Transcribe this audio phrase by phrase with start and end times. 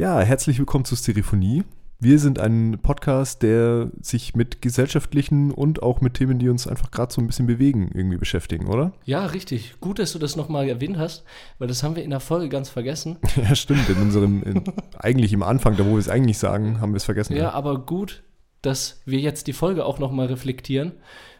[0.00, 1.62] Ja, herzlich willkommen zu Stereophonie.
[1.98, 6.90] Wir sind ein Podcast, der sich mit gesellschaftlichen und auch mit Themen, die uns einfach
[6.90, 8.92] gerade so ein bisschen bewegen, irgendwie beschäftigen, oder?
[9.04, 9.74] Ja, richtig.
[9.78, 11.24] Gut, dass du das nochmal erwähnt hast,
[11.58, 13.18] weil das haben wir in der Folge ganz vergessen.
[13.36, 13.90] ja, stimmt.
[13.90, 14.64] In unserem, in,
[14.96, 17.36] eigentlich im Anfang, da wo wir es eigentlich sagen, haben wir es vergessen.
[17.36, 18.22] Ja, ja, aber gut,
[18.62, 20.92] dass wir jetzt die Folge auch nochmal reflektieren,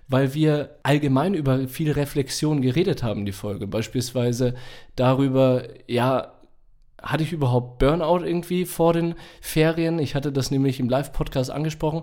[0.06, 3.66] weil wir allgemein über viel Reflexion geredet haben, die Folge.
[3.66, 4.54] Beispielsweise
[4.96, 6.34] darüber, ja,
[7.02, 9.98] hatte ich überhaupt Burnout irgendwie vor den Ferien?
[9.98, 12.02] Ich hatte das nämlich im Live-Podcast angesprochen.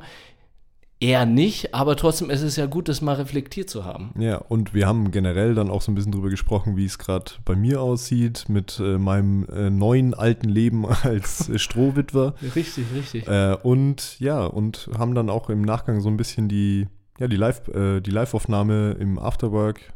[1.00, 4.16] Eher nicht, aber trotzdem ist es ja gut, das mal reflektiert zu haben.
[4.18, 7.34] Ja, und wir haben generell dann auch so ein bisschen drüber gesprochen, wie es gerade
[7.46, 12.34] bei mir aussieht mit äh, meinem äh, neuen alten Leben als äh, Strohwitwer.
[12.56, 13.28] Richtig, richtig.
[13.28, 16.88] Äh, und ja, und haben dann auch im Nachgang so ein bisschen die,
[17.20, 19.94] ja, die Live, äh, die Live-Aufnahme im Afterwork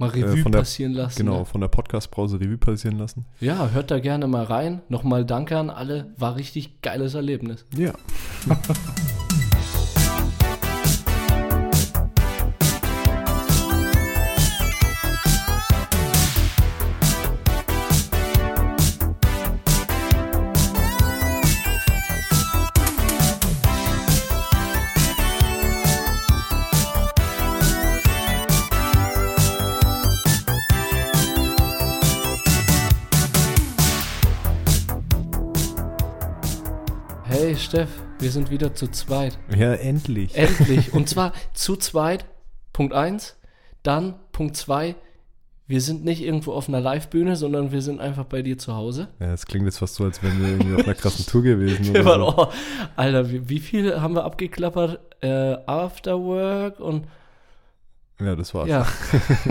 [0.00, 1.16] mal äh, Revue von der- passieren lassen.
[1.18, 1.44] genau ne?
[1.44, 3.26] von der Podcast-Brause Revue passieren lassen.
[3.40, 4.80] Ja, hört da gerne mal rein.
[4.88, 6.12] Nochmal danke an alle.
[6.16, 7.64] War richtig geiles Erlebnis.
[7.76, 7.92] Ja.
[37.60, 39.38] Steff, wir sind wieder zu zweit.
[39.54, 40.34] Ja, endlich.
[40.36, 40.92] Endlich.
[40.94, 42.24] Und zwar zu zweit,
[42.72, 43.36] Punkt 1.
[43.82, 44.94] Dann Punkt 2.
[45.66, 49.08] Wir sind nicht irgendwo auf einer Live-Bühne, sondern wir sind einfach bei dir zu Hause.
[49.20, 51.84] Ja, es klingt jetzt fast so, als wären wir irgendwie auf einer krassen Tour gewesen.
[51.94, 52.48] Wir waren, oh,
[52.96, 54.98] Alter, wie, wie viel haben wir abgeklappert?
[55.22, 57.06] Äh, Afterwork und
[58.18, 58.68] Ja, das war's.
[58.68, 58.84] ja.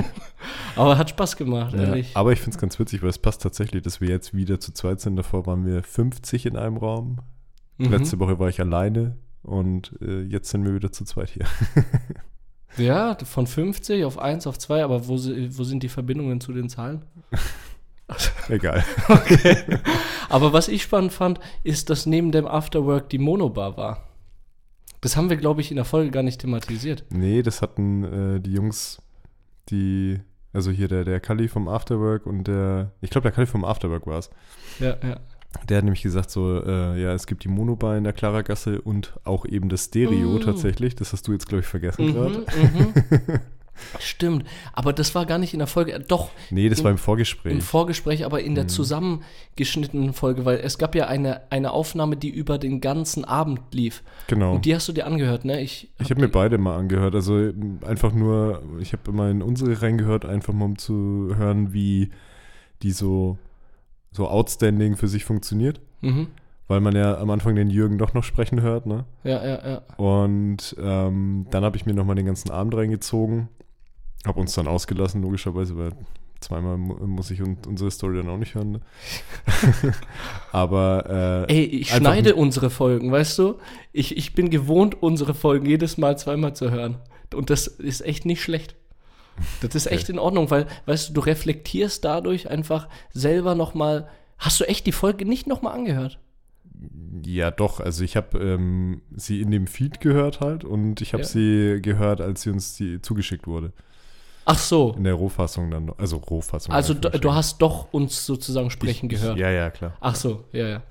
[0.75, 2.11] Aber hat Spaß gemacht, Ja, ehrlich.
[2.15, 4.73] aber ich finde es ganz witzig, weil es passt tatsächlich, dass wir jetzt wieder zu
[4.73, 5.15] zweit sind.
[5.15, 7.19] Davor waren wir 50 in einem Raum.
[7.79, 7.91] Mhm.
[7.91, 11.45] Letzte Woche war ich alleine und äh, jetzt sind wir wieder zu zweit hier.
[12.77, 16.69] Ja, von 50 auf 1 auf 2, aber wo, wo sind die Verbindungen zu den
[16.69, 17.03] Zahlen?
[18.47, 18.83] Egal.
[20.29, 24.07] Aber was ich spannend fand, ist, dass neben dem Afterwork die Monobar war.
[25.01, 27.05] Das haben wir, glaube ich, in der Folge gar nicht thematisiert.
[27.11, 28.99] Nee, das hatten äh, die Jungs,
[29.69, 30.19] die,
[30.53, 34.07] also hier der, der Kali vom Afterwork und der, ich glaube, der Kali vom Afterwork
[34.07, 34.31] war es.
[34.79, 35.19] Ja, ja.
[35.67, 39.13] Der hat nämlich gesagt so, äh, ja, es gibt die Monobar in der Klaragasse und
[39.23, 40.41] auch eben das Stereo Mm.
[40.41, 40.95] tatsächlich.
[40.95, 42.39] Das hast du jetzt, glaube ich, vergessen gerade.
[42.39, 43.39] Mhm, mhm.
[43.99, 44.43] Stimmt,
[44.73, 46.97] aber das war gar nicht in der Folge, äh, doch Nee, das Im- war im
[46.97, 47.53] Vorgespräch.
[47.53, 48.69] im Vorgespräch, aber in der Mhm.
[48.69, 54.03] zusammengeschnittenen Folge, weil es gab ja eine, eine Aufnahme, die über den ganzen Abend lief.
[54.27, 54.55] genau.
[54.55, 55.61] Und die hast du dir angehört, ne?
[55.61, 57.15] Ich, Ich habe mir beide mal angehört.
[57.15, 61.71] Also m, einfach nur, ich habe immer in unsere reingehört, einfach mal um zu hören,
[61.73, 62.09] wie
[62.83, 63.37] die so,
[64.11, 65.81] so outstanding für sich funktioniert.
[66.01, 66.27] Mhm.
[66.67, 69.05] Weil man ja am Anfang den Jürgen doch noch sprechen hört, ne?
[69.23, 69.81] Ja, ja, ja.
[69.97, 73.49] Und ähm, dann habe ich mir nochmal den ganzen Abend reingezogen.
[74.23, 75.93] Habe uns dann ausgelassen, logischerweise, weil
[76.39, 78.71] zweimal mu muss ich und unsere Story dann auch nicht hören.
[78.73, 78.81] Ne?
[80.51, 83.55] Aber äh, Ey, ich schneide unsere Folgen, weißt du?
[83.91, 86.99] Ich, ich bin gewohnt, unsere Folgen jedes Mal zweimal zu hören.
[87.33, 88.75] Und das ist echt nicht schlecht.
[89.61, 94.07] Das ist echt in Ordnung, weil, weißt du, du reflektierst dadurch einfach selber nochmal.
[94.37, 96.19] Hast du echt die Folge nicht nochmal angehört?
[97.25, 97.79] Ja, doch.
[97.79, 101.29] Also ich habe ähm, sie in dem Feed gehört halt und ich habe Ja.
[101.29, 103.73] sie gehört, als sie uns die zugeschickt wurde.
[104.51, 104.93] Ach so.
[104.97, 105.91] In der Rohfassung dann.
[105.97, 106.73] Also Rohfassung.
[106.73, 109.37] Also du, du hast doch uns sozusagen sprechen Ich- gehört.
[109.37, 109.93] Ja, ja, klar.
[110.01, 110.83] Ach so, ja, ja.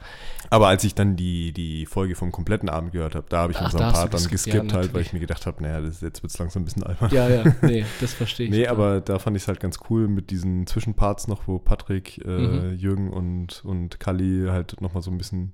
[0.50, 3.58] Aber als ich dann die, die Folge vom kompletten Abend gehört habe, da habe ich
[3.58, 6.00] Ach, unseren da Part dann geskippt, ja, halt, weil ich mir gedacht habe, naja, das,
[6.00, 7.10] jetzt wird es langsam ein bisschen albern.
[7.12, 8.52] Ja, ja, nee, das verstehe ich.
[8.52, 8.74] Nee, total.
[8.74, 12.28] aber da fand ich es halt ganz cool mit diesen Zwischenparts noch, wo Patrick, äh,
[12.28, 12.76] Mhm.
[12.78, 15.52] Jürgen und, und Kali halt nochmal so ein bisschen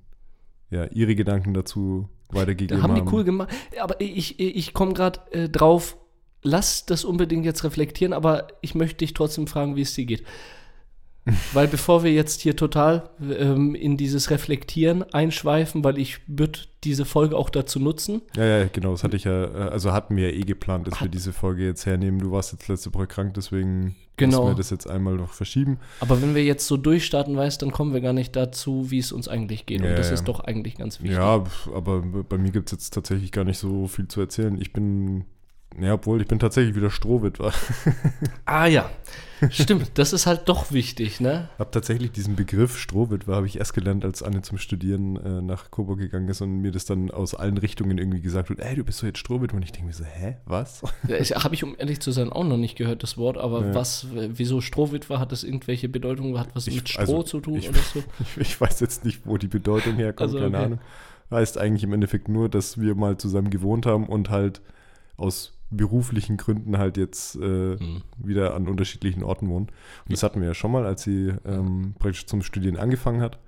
[0.71, 3.06] ja, ihre Gedanken dazu weitergegeben Haben haben.
[3.06, 3.48] die cool gemacht.
[3.81, 5.97] Aber ich, ich, ich komme gerade äh, drauf,
[6.44, 10.22] lass das unbedingt jetzt reflektieren, aber ich möchte dich trotzdem fragen, wie es dir geht.
[11.55, 17.07] weil bevor wir jetzt hier total ähm, in dieses Reflektieren einschweifen, weil ich würde diese
[17.07, 18.21] Folge auch dazu nutzen.
[18.36, 21.01] Ja, ja, genau, das hatte ich ja, äh, also hatten wir ja eh geplant, dass
[21.01, 22.21] wir Hat- diese Folge jetzt hernehmen.
[22.21, 24.42] Du warst jetzt letzte Woche krank, deswegen Genau.
[24.42, 25.78] müssen wir das jetzt einmal noch verschieben.
[26.01, 29.10] Aber wenn wir jetzt so durchstarten, weißt, dann kommen wir gar nicht dazu, wie es
[29.10, 29.80] uns eigentlich geht.
[29.80, 30.15] Ja, Und das ja.
[30.15, 31.16] ist doch eigentlich ganz wichtig.
[31.16, 31.42] Ja,
[31.74, 34.60] aber bei mir gibt es jetzt tatsächlich gar nicht so viel zu erzählen.
[34.60, 35.24] Ich bin
[35.80, 37.53] Ja, obwohl ich bin tatsächlich wieder Strohwitwer.
[38.47, 38.91] Ah ja,
[39.50, 39.92] stimmt.
[39.94, 41.48] Das ist halt doch wichtig, ne?
[41.59, 45.71] Hab tatsächlich diesen Begriff Strohwitwer habe ich erst gelernt, als Anne zum Studieren äh, nach
[45.71, 48.84] Coburg gegangen ist und mir das dann aus allen Richtungen irgendwie gesagt wird, ey, du
[48.84, 49.56] bist so jetzt Strohwitwer.
[49.56, 50.82] Und ich denke mir so, hä, was?
[51.09, 53.38] Ja, Habe ich, um ehrlich zu sein, auch noch nicht gehört, das Wort.
[53.38, 53.74] Aber Ja.
[53.74, 55.18] was, wieso Strohwitwer?
[55.18, 56.38] Hat das irgendwelche Bedeutung?
[56.38, 58.04] Hat was Ich- mit Stroh also, zu tun ich- oder so?
[58.36, 60.66] Ich, weiß jetzt nicht, wo die Bedeutung herkommt, Also, keine okay.
[60.66, 60.78] Ahnung.
[61.30, 64.60] Heißt eigentlich im Endeffekt nur, dass wir mal zusammen gewohnt haben und halt
[65.16, 68.03] aus beruflichen Gründen halt jetzt äh, Hm.
[68.16, 69.66] wieder an unterschiedlichen Orten wohnen.
[69.68, 73.38] Und das hatten wir ja schon mal, als sie ähm, praktisch zum Studieren angefangen hat.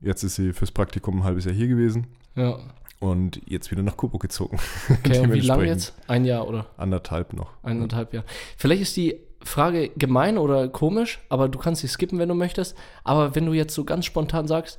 [0.00, 2.06] Jetzt ist sie fürs Praktikum ein halbes Jahr hier gewesen
[2.36, 2.58] Ja.
[3.00, 4.58] und jetzt wieder nach Coburg gezogen.
[4.90, 5.94] Okay, und wie lange jetzt?
[6.06, 7.50] Ein Jahr oder Anderthalb noch.
[7.62, 8.26] eineinhalb Jahre?
[8.56, 12.76] Vielleicht ist die Frage gemein oder komisch, aber du kannst sie skippen, wenn du möchtest.
[13.04, 14.78] Aber wenn du jetzt so ganz spontan sagst,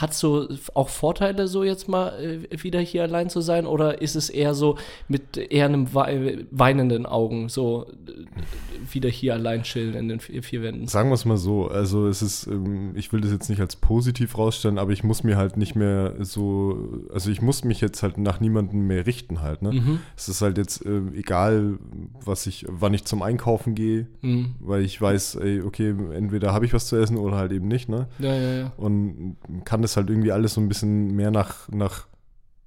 [0.00, 2.08] hat so auch Vorteile, so jetzt mal
[2.50, 3.66] äh, wieder hier allein zu sein?
[3.66, 4.76] Oder ist es eher so
[5.08, 10.42] mit eher einem wei- weinenden Augen, so äh, wieder hier allein chillen in den vier,
[10.42, 10.86] vier Wänden?
[10.86, 13.76] Sagen wir es mal so, also es ist, ähm, ich will das jetzt nicht als
[13.76, 18.02] positiv rausstellen, aber ich muss mir halt nicht mehr so, also ich muss mich jetzt
[18.02, 19.72] halt nach niemandem mehr richten halt, ne?
[19.72, 19.98] Mhm.
[20.16, 21.78] Es ist halt jetzt äh, egal,
[22.24, 24.54] was ich, wann ich zum Einkaufen gehe, Mhm.
[24.60, 27.88] weil ich weiß, ey, okay, entweder habe ich was zu essen oder halt eben nicht,
[27.88, 28.08] ne?
[28.18, 28.72] Ja, ja, ja.
[28.76, 32.06] Und kann das halt irgendwie alles so ein bisschen mehr nach, nach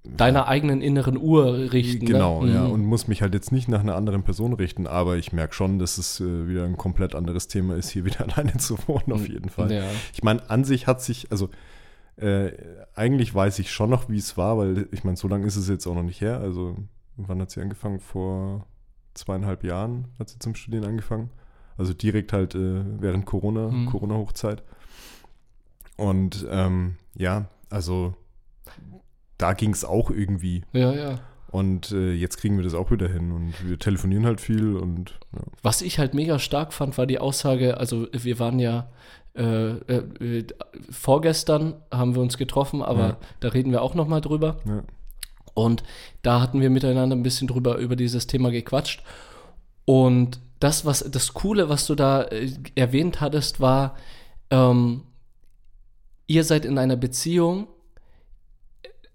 [0.04, 2.06] Deiner eigenen inneren Uhr richten.
[2.06, 2.54] Genau, ne?
[2.54, 2.64] ja.
[2.64, 2.72] Mhm.
[2.72, 5.78] Und muss mich halt jetzt nicht nach einer anderen Person richten, aber ich merke schon,
[5.78, 9.28] dass es äh, wieder ein komplett anderes Thema ist, hier wieder alleine zu wohnen, auf
[9.28, 9.72] jeden Fall.
[9.72, 9.84] Ja.
[10.14, 11.50] Ich meine, an sich hat sich, also
[12.16, 12.52] äh,
[12.96, 15.68] eigentlich weiß ich schon noch, wie es war, weil ich meine, so lange ist es
[15.68, 16.40] jetzt auch noch nicht her.
[16.40, 16.78] Also,
[17.18, 18.00] wann hat sie angefangen?
[18.00, 18.66] Vor
[19.16, 21.30] zweieinhalb Jahren hat sie zum Studieren angefangen.
[21.78, 23.86] Also direkt halt äh, während Corona, Mhm.
[23.88, 24.64] Corona-Hochzeit.
[25.98, 28.16] Und ähm, ja, also
[29.38, 30.64] da ging es auch irgendwie.
[30.74, 31.20] ja, ja.
[31.52, 35.20] Und äh, jetzt kriegen wir das auch wieder hin und wir telefonieren halt viel und
[35.34, 35.42] ja.
[35.64, 38.90] Was ich halt mega stark fand, war die Aussage, also wir waren ja
[39.36, 40.46] äh, äh,
[40.92, 43.18] vorgestern haben wir uns getroffen, aber Ja.
[43.40, 44.58] da reden wir auch noch mal drüber.
[44.66, 44.84] ja.
[45.56, 45.84] Und
[46.22, 49.04] da hatten wir miteinander ein bisschen drüber über dieses Thema gequatscht.
[49.86, 53.96] Und das, was das Coole, was du da äh, erwähnt hattest, war,
[54.52, 55.02] ähm,
[56.30, 57.68] ihr seid in einer Beziehung.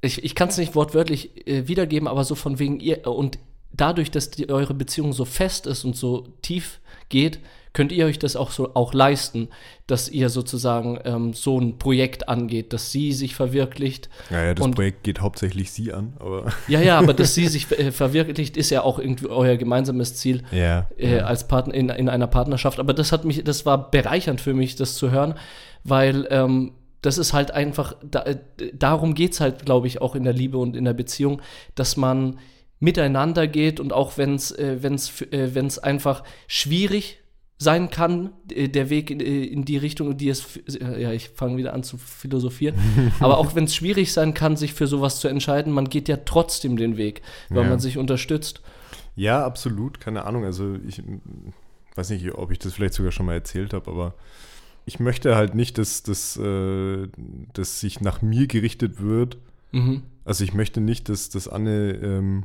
[0.02, 3.38] Ich, ich kann es nicht wortwörtlich äh, wiedergeben, aber so von wegen ihr und
[3.72, 7.38] dadurch, dass die, eure Beziehung so fest ist und so tief geht,
[7.72, 9.48] könnt ihr euch das auch so auch leisten,
[9.86, 14.64] dass ihr sozusagen ähm, so ein Projekt angeht, dass sie sich verwirklicht, Ja, ja, das
[14.64, 18.56] Und- Projekt geht hauptsächlich sie an, aber ja, ja, aber dass sie sich äh, verwirklicht,
[18.56, 20.88] ist ja auch irgendwie euer gemeinsames Ziel ja.
[20.98, 22.78] äh, als Partner in, in einer Partnerschaft.
[22.78, 25.34] Aber das hat mich, das war bereichernd für mich, das zu hören,
[25.82, 26.72] weil ähm,
[27.04, 28.38] das ist halt einfach, da, äh,
[28.72, 31.42] darum geht es halt, glaube ich, auch in der Liebe und in der Beziehung,
[31.74, 32.38] dass man
[32.80, 37.20] miteinander geht und auch wenn es äh, wenn's, äh, wenn's einfach schwierig
[37.58, 41.28] sein kann, äh, der Weg in, äh, in die Richtung, die es, äh, ja, ich
[41.28, 42.74] fange wieder an zu philosophieren,
[43.20, 46.16] aber auch wenn es schwierig sein kann, sich für sowas zu entscheiden, man geht ja
[46.16, 47.20] trotzdem den Weg,
[47.50, 47.68] weil Ja.
[47.70, 48.62] man sich unterstützt.
[49.14, 50.44] Ja, absolut, keine Ahnung.
[50.44, 51.02] Also ich
[51.96, 54.14] weiß nicht, ob ich das vielleicht sogar schon mal erzählt habe, aber
[54.86, 57.08] ich möchte halt nicht, dass das äh,
[57.52, 59.38] dass sich nach mir gerichtet wird.
[59.72, 60.02] Mhm.
[60.24, 62.44] Also ich möchte nicht, dass, dass Anne ähm,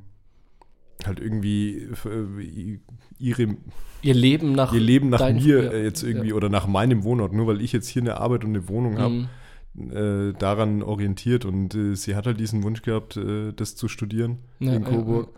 [1.06, 2.80] halt irgendwie äh,
[3.18, 3.56] ihre,
[4.02, 6.36] Ihr Leben nach ihr Leben nach mir ja, äh, jetzt irgendwie ja.
[6.36, 9.28] oder nach meinem Wohnort, nur weil ich jetzt hier eine Arbeit und eine Wohnung habe,
[9.74, 9.92] Mhm.
[9.92, 11.46] äh, daran orientiert.
[11.46, 15.30] Und äh, sie hat halt diesen Wunsch gehabt, äh, das zu studieren Ja, in Coburg.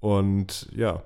[0.00, 1.02] Und ja,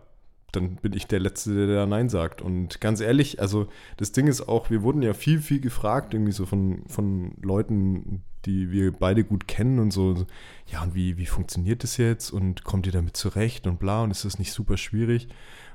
[0.53, 2.43] dann bin ich der Letzte, der da Nein sagt.
[2.43, 6.33] Und ganz ehrlich, also das Ding ist auch, wir wurden ja viel, viel gefragt, irgendwie
[6.33, 10.27] so von, von Leuten, die wir beide gut kennen und so.
[10.67, 12.31] Ja, und wie, wie funktioniert das jetzt?
[12.31, 14.03] Und kommt ihr damit zurecht und bla?
[14.03, 15.29] Und ist das nicht super schwierig?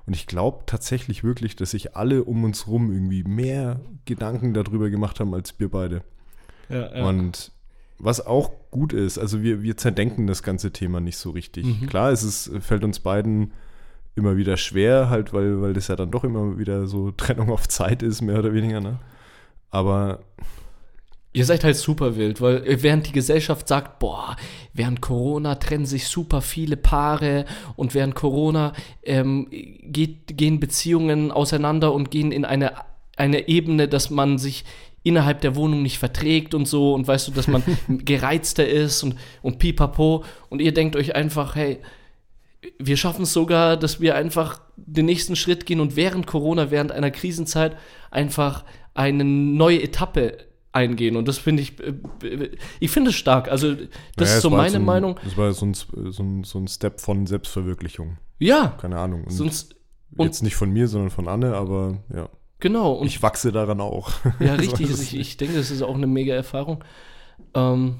[0.05, 4.89] Und ich glaube tatsächlich wirklich, dass sich alle um uns rum irgendwie mehr Gedanken darüber
[4.89, 6.03] gemacht haben als wir beide.
[6.69, 7.07] Ja, ja.
[7.07, 7.51] Und
[7.97, 11.65] was auch gut ist, also wir, wir zerdenken das ganze Thema nicht so richtig.
[11.65, 11.87] Mhm.
[11.87, 13.53] Klar, es ist, fällt uns beiden
[14.15, 17.67] immer wieder schwer, halt, weil, weil das ja dann doch immer wieder so Trennung auf
[17.67, 18.99] Zeit ist, mehr oder weniger, ne?
[19.71, 20.19] Aber
[21.35, 24.37] Ihr seid halt super wild, weil äh, während die Gesellschaft sagt, boah,
[24.73, 27.43] während Corona trennen sich super viele Paare
[27.75, 28.71] und während Corona
[29.03, 32.71] ähm, geht, gehen Beziehungen auseinander und gehen in eine,
[33.17, 34.63] eine Ebene, dass man sich
[35.03, 39.15] innerhalb der Wohnung nicht verträgt und so und weißt du, dass man gereizter ist und,
[39.41, 41.79] und pipapo und ihr denkt euch einfach, hey,
[42.79, 46.91] wir schaffen es sogar, dass wir einfach den nächsten Schritt gehen und während Corona, während
[46.91, 47.77] einer Krisenzeit
[48.11, 50.37] einfach eine neue Etappe
[50.71, 51.15] eingehen.
[51.15, 53.49] Und das finde ich, äh, ich finde es stark.
[53.49, 55.19] Also, das Naja, ist so meine ein, Meinung.
[55.23, 58.17] Das war so ein, so, ein, so ein Step von Selbstverwirklichung.
[58.39, 59.23] Ja, Keine Ahnung.
[59.23, 59.75] Und sonst,
[60.17, 62.29] und- jetzt nicht von mir, sondern von Anne, aber ja.
[62.59, 62.93] genau.
[62.93, 64.11] Und Ich wachse daran auch.
[64.39, 64.89] Ja, richtig.
[64.91, 66.83] ich, ich denke, das ist auch eine mega Erfahrung.
[67.53, 67.95] Ähm,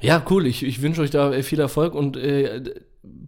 [0.00, 0.46] ja, cool.
[0.46, 2.62] Ich, ich wünsche euch da äh, viel Erfolg und äh,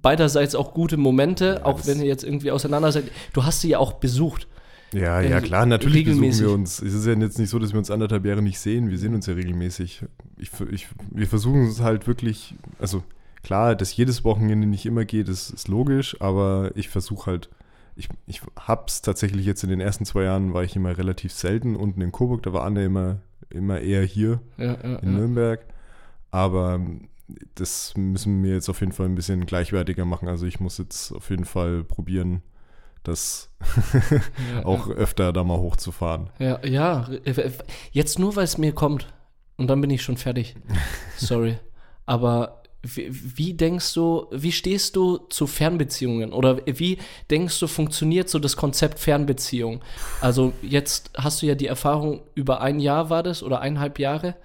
[0.03, 3.05] beiderseits auch gute Momente, Ja, auch wenn ihr jetzt irgendwie auseinander seid.
[3.33, 4.47] Du hast sie ja auch besucht.
[4.93, 6.81] Ja, ja, klar, natürlich besuchen wir uns.
[6.81, 8.91] Es ist ja jetzt nicht so, dass wir uns anderthalb Jahre nicht sehen.
[8.91, 10.05] Wir sehen uns ja regelmäßig.
[10.39, 13.03] Ich, ich, wir versuchen es halt wirklich, also
[13.43, 17.51] klar, dass jedes Wochenende nicht immer geht, ist, ist logisch, aber ich versuche halt,
[17.97, 21.77] ich, ich hab's tatsächlich jetzt in den ersten zwei Jahren, war ich immer relativ selten
[21.77, 23.19] unten in Coburg, da war Anne immer,
[23.51, 25.15] immer eher hier Ja, ja, in.
[25.17, 25.61] Nürnberg.
[26.31, 26.81] Aber
[27.55, 30.29] das müssen wir jetzt auf jeden Fall ein bisschen gleichwertiger machen.
[30.29, 32.43] Also ich muss jetzt auf jeden Fall probieren,
[33.03, 33.51] das
[34.55, 36.31] Ja, auch öfter da mal hochzufahren.
[36.39, 37.09] Ja, ja.
[37.25, 37.51] äh,
[37.93, 39.09] Jetzt nur, weil es mir kommt.
[39.57, 40.57] Und dann bin ich schon fertig.
[41.17, 41.59] Sorry.
[42.07, 46.33] Aber wie, wie denkst du, wie stehst du zu Fernbeziehungen?
[46.33, 46.99] Oder wie
[47.31, 49.83] denkst du, funktioniert so das Konzept Fernbeziehung?
[50.21, 54.37] Also jetzt hast du ja die Erfahrung, über ein Jahr war das oder eineinhalb Jahre?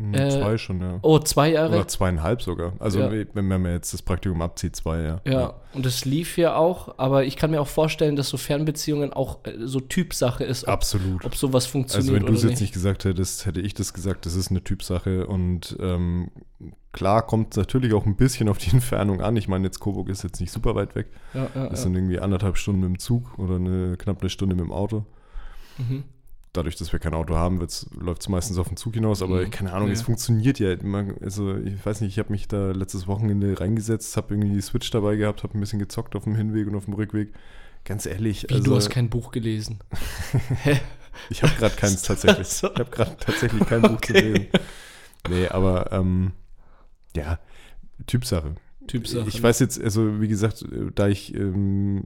[0.00, 0.98] Hm, Äh, zwei schon, ja.
[1.02, 1.74] Oh, zwei Jahre?
[1.76, 2.72] Oder zweieinhalb sogar.
[2.78, 3.10] Also Ja.
[3.34, 5.20] wenn man jetzt das Praktikum abzieht, zwei, ja.
[5.26, 9.12] Ja, und es lief ja auch, aber ich kann mir auch vorstellen, dass so Fernbeziehungen
[9.12, 11.24] auch äh, so Typsache ist, ob, Absolut.
[11.26, 12.72] ob sowas Also funktioniert wenn du es jetzt nicht.
[12.72, 16.30] gesagt hättest, hätte ich das gesagt, das ist eine Typsache und ähm,
[16.92, 19.36] klar kommt es natürlich auch ein bisschen auf die Entfernung an.
[19.36, 21.08] Ich meine, jetzt Coburg ist jetzt nicht super weit weg.
[21.34, 21.84] Ja, ja, Das ja.
[21.84, 25.04] sind irgendwie anderthalb Stunden mit dem Zug oder eine, knapp eine Stunde mit dem Auto.
[25.78, 26.04] Mhm.
[26.52, 27.58] Dadurch, dass wir kein Auto haben,
[27.96, 29.50] läuft es meistens auf den Zug hinaus, aber Mhm.
[29.50, 29.94] keine Ahnung, Ja.
[29.94, 30.74] es funktioniert ja.
[30.82, 34.60] Man, also ich weiß nicht, ich habe mich da letztes Wochenende reingesetzt, habe irgendwie die
[34.60, 37.32] Switch dabei gehabt, habe ein bisschen gezockt auf dem Hinweg und auf dem Rückweg.
[37.84, 39.78] Ganz ehrlich, Wie, also du hast kein Buch gelesen?
[41.30, 42.48] ich habe gerade keins tatsächlich.
[42.48, 44.12] Ich habe gerade tatsächlich kein Buch Okay.
[44.12, 44.48] gelesen.
[45.28, 46.32] Nee, aber ähm,
[47.16, 47.38] ja,
[48.06, 48.54] Typsache.
[48.86, 49.28] Typsache.
[49.28, 52.04] Ich weiß jetzt, also wie gesagt, äh, da ich, ähm,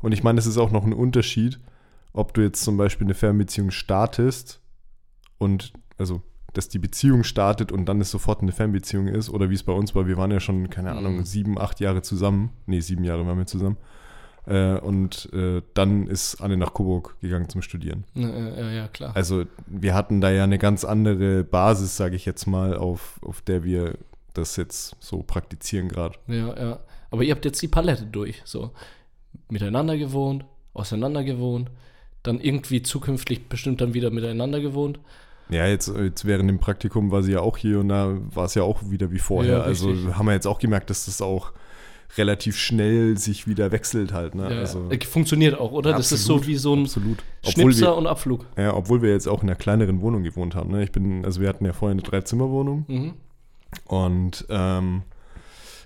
[0.00, 1.58] und ich meine, es ist auch noch ein Unterschied,
[2.12, 4.60] ob du jetzt zum Beispiel eine Fernbeziehung startest
[5.38, 9.54] und, also, dass die Beziehung startet und dann es sofort eine Fernbeziehung ist, oder wie
[9.54, 11.24] es bei uns war, wir waren ja schon, keine Ahnung, Mhm.
[11.24, 12.50] sieben, acht Jahre zusammen.
[12.66, 13.76] Nee, sieben Jahre waren wir zusammen.
[14.46, 18.04] Äh, und äh, dann ist Anne nach Coburg gegangen zum Studieren.
[18.14, 19.14] Ja, ja, ja, klar.
[19.14, 23.42] Also wir hatten da ja eine ganz andere Basis, sage ich jetzt mal, auf, auf
[23.42, 23.98] der wir
[24.34, 26.18] das jetzt so praktizieren gerade.
[26.26, 26.80] Ja, ja.
[27.10, 28.42] Aber ihr habt jetzt die Palette durch.
[28.44, 28.70] So
[29.50, 31.70] miteinander gewohnt, auseinander gewohnt,
[32.22, 34.98] dann irgendwie zukünftig bestimmt dann wieder miteinander gewohnt.
[35.48, 38.54] Ja, jetzt, jetzt während dem Praktikum war sie ja auch hier und da war es
[38.54, 39.58] ja auch wieder wie vorher.
[39.58, 41.52] Ja, also haben wir jetzt auch gemerkt, dass das auch
[42.18, 44.34] relativ schnell sich wieder wechselt halt.
[44.34, 44.42] Ne?
[44.52, 45.92] Ja, also, äh, funktioniert auch, oder?
[45.92, 47.18] das ist so absolut, wie so ein absolut.
[47.44, 48.46] Schnipser wir, und Abflug.
[48.56, 50.70] ja, obwohl wir jetzt auch in einer kleineren Wohnung gewohnt haben.
[50.70, 50.82] Ne?
[50.84, 53.12] Ich bin, also wir hatten ja vorher eine Dreizimmerwohnung Mhm.
[53.86, 55.02] und ähm,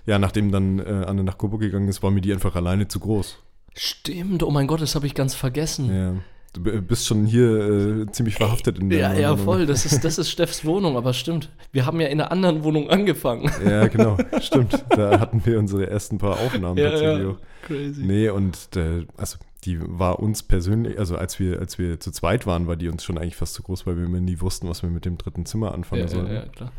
[0.05, 2.99] ja, nachdem dann äh, Anne nach Coburg gegangen ist, war mir die einfach alleine zu
[2.99, 3.39] groß.
[3.75, 5.93] Stimmt, oh mein Gott, das habe ich ganz vergessen.
[5.95, 6.13] Ja.
[6.53, 9.43] Du bist schon hier äh, ziemlich verhaftet in der Ja, neuen ja, Wohnung.
[9.45, 9.65] voll.
[9.65, 11.49] Das ist, das ist Steffs Wohnung, aber stimmt.
[11.73, 13.51] Wir haben ja in einer anderen Wohnung angefangen.
[13.67, 14.85] Ja, genau, stimmt.
[14.91, 17.35] Da hatten wir unsere ersten paar Aufnahmen Ja, tatsächlich ja.
[17.63, 18.01] Crazy.
[18.03, 22.47] Nee, und äh, also die war uns persönlich, also als wir, als wir zu zweit
[22.47, 24.81] waren, war die uns schon eigentlich fast zu groß, weil wir immer nie wussten, was
[24.81, 26.27] wir mit dem dritten Zimmer anfangen Ja, sollen.
[26.27, 26.71] ja, ja, klar.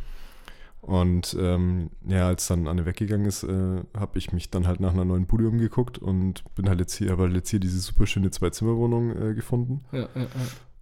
[0.86, 4.92] Und ähm, ja, als dann Anne weggegangen ist, äh, habe ich mich dann halt nach
[4.92, 8.06] einer neuen Bude umgeguckt und bin halt jetzt hier, habe halt jetzt hier diese super
[8.06, 9.84] schöne Zwei-Zimmer-Wohnung äh, gefunden.
[9.90, 10.28] Ja, ja, ja.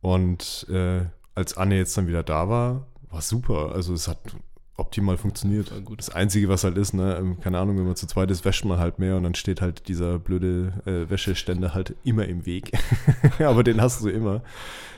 [0.03, 3.73] Und äh, als Anne jetzt dann wieder da war, war super.
[3.73, 4.19] Also es hat
[4.77, 5.73] optimal funktioniert.
[5.97, 8.65] Das Einzige, was halt ist, ne, ähm, keine Ahnung, wenn man zu zweit ist, wäscht
[8.65, 12.73] man halt mehr und dann steht halt dieser blöde äh, Wäscheständer halt immer im Weg.
[13.39, 14.43] Aber den hast du immer.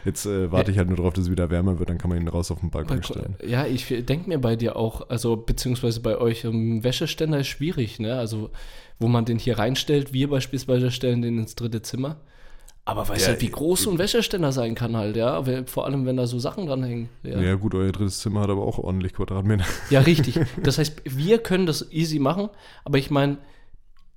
[0.06, 2.20] Jetzt äh, warte ich halt nur darauf, dass es wieder wärmer wird, dann kann man
[2.20, 3.36] ihn raus auf den Balkon stellen.
[3.44, 7.98] Ja, ich denke mir bei dir auch, also beziehungsweise bei euch, um, Wäscheständer ist schwierig,
[7.98, 8.16] ne?
[8.16, 8.50] Also,
[8.98, 12.16] wo man den hier reinstellt, wir beispielsweise stellen den ins dritte Zimmer.
[12.88, 15.42] Aber weißt Ja, du, halt, wie groß so ein Wäscheständer sein kann halt, ja?
[15.66, 17.08] Vor allem, wenn da so Sachen dranhängen.
[17.24, 17.40] Ja.
[17.40, 17.54] Ja.
[17.56, 19.64] gut, euer drittes Zimmer hat aber auch ordentlich Quadratmeter.
[19.90, 20.38] ja, richtig.
[20.62, 22.48] Das heißt, wir können das easy machen,
[22.84, 23.38] aber ich meine,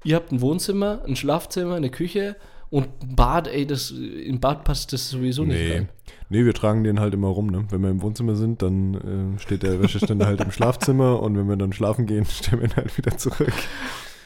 [0.04, 2.36] ihr habt ein Wohnzimmer, ein Schlafzimmer, eine Küche
[2.70, 5.74] und ein Bad, ey, das, im Bad passt das sowieso nicht Nee.
[5.74, 5.90] rein.
[6.30, 7.66] Nee, wir tragen den halt immer rum, ne?
[7.72, 11.50] Wenn wir im Wohnzimmer sind, dann äh, steht der Wäscheständer halt im Schlafzimmer und wenn
[11.50, 13.52] wir dann schlafen gehen, stellen wir ihn halt wieder zurück.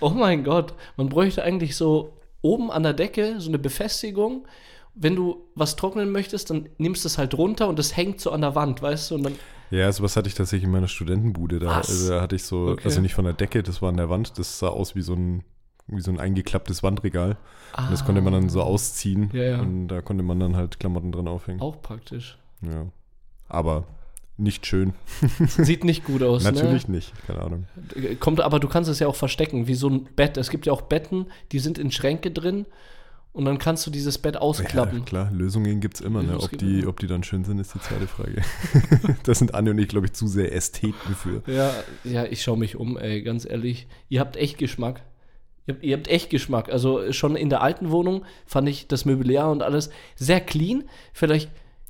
[0.02, 2.12] Oh mein Gott, man bräuchte eigentlich so
[2.44, 4.46] oben an der Decke so eine Befestigung.
[4.94, 8.30] Wenn du was trocknen möchtest, dann nimmst du es halt runter und das hängt so
[8.30, 9.16] an der Wand, weißt du?
[9.16, 9.36] Und dann,
[9.72, 11.58] Ja, sowas hatte ich tatsächlich in meiner Studentenbude.
[11.58, 11.90] Da, Was?
[11.90, 12.84] also da hatte ich so, Okay.
[12.86, 15.14] also nicht von der Decke, das war an der Wand, das sah aus wie so
[15.16, 15.44] ein,
[15.88, 17.38] wie so ein eingeklapptes Wandregal.
[17.76, 19.38] Und das konnte man dann so ausziehen Ah.
[19.38, 19.60] Ja, ja.
[19.62, 21.60] und da konnte man dann halt Klamotten dran aufhängen.
[21.60, 22.38] Auch praktisch.
[22.62, 22.86] Ja.
[23.50, 23.86] Aber
[24.38, 24.94] Nicht schön.
[25.48, 26.96] Sieht nicht gut aus, Natürlich ne?
[26.96, 27.68] nicht, keine Ahnung.
[28.20, 30.38] Kommt, aber du kannst es ja auch verstecken, wie so ein Bett.
[30.38, 32.66] Es gibt ja auch Betten, die sind in Schränke drin
[33.34, 35.00] und dann kannst du dieses Bett ausklappen.
[35.00, 36.22] Ja, klar, Lösungen gibt es immer.
[36.22, 36.38] Ne?
[36.40, 38.42] Ob, die, ob die dann schön sind, ist die zweite Frage.
[39.24, 41.44] das sind Anne und ich, glaube ich, zu sehr Ästheten für.
[41.52, 41.72] Ja,
[42.04, 43.88] ja ich schaue mich um, ey, ganz ehrlich.
[44.08, 45.02] Ihr habt echt Geschmack.
[45.66, 46.70] Ihr habt, ihr habt, echt Geschmack.
[46.72, 50.84] Also schon in der alten Wohnung fand ich das Mobiliar und alles sehr clean.
[51.12, 51.50] Vielleicht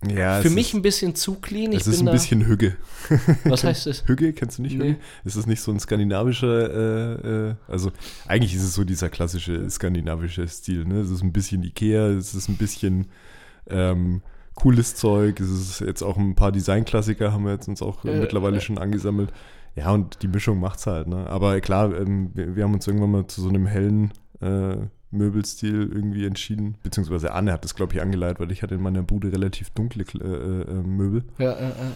[0.10, 1.72] ja, für mich ist, ein bisschen zu clean.
[1.72, 2.76] Ich es ist ein bisschen Hügge.
[3.46, 4.04] Was heißt das?
[4.08, 4.92] Hügge, kennst du nicht nee.
[4.92, 5.00] Hügge?
[5.24, 7.92] Ist das nicht so ein skandinavischer, äh, äh, also
[8.28, 11.00] eigentlich ist es so dieser klassische skandinavische Stil, ne?
[11.02, 13.08] Es ist ein bisschen Ikea, es ist ein bisschen
[13.70, 14.22] ähm,
[14.56, 18.20] cooles Zeug, es ist jetzt auch ein paar Designklassiker, haben wir jetzt uns auch äh,
[18.20, 19.32] mittlerweile schon angesammelt.
[19.76, 21.28] Ja, und die Mischung macht's halt, ne?
[21.28, 24.78] Aber klar, ähm, wir, wir, haben uns irgendwann mal zu so einem hellen äh,
[25.14, 26.76] Möbelstil irgendwie entschieden.
[26.84, 30.04] Beziehungsweise Anne hat das, glaube ich, angeleitet, weil ich hatte in meiner Bude relativ dunkle
[30.04, 31.24] äh, äh, Möbel.
[31.38, 31.92] Ja, ja, ja.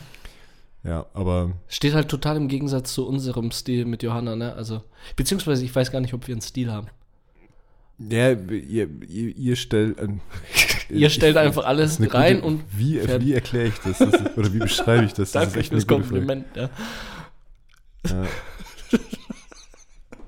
[0.83, 1.51] Ja, aber.
[1.67, 4.53] Steht halt total im Gegensatz zu unserem Stil mit Johanna, ne?
[4.53, 4.83] Also,
[5.15, 6.87] beziehungsweise ich weiß gar nicht, ob wir einen Stil haben.
[7.99, 9.97] Ja, ihr, ihr, ihr stellt.
[9.99, 10.07] Äh,
[10.89, 12.63] ihr stellt ich, einfach alles rein gute, und.
[12.71, 13.97] Wie, wie erkläre ich das?
[13.97, 15.31] das ist, oder wie beschreibe ich das?
[15.31, 16.69] das Danke ist echt fürs Kompliment, ja.
[18.07, 18.23] ja.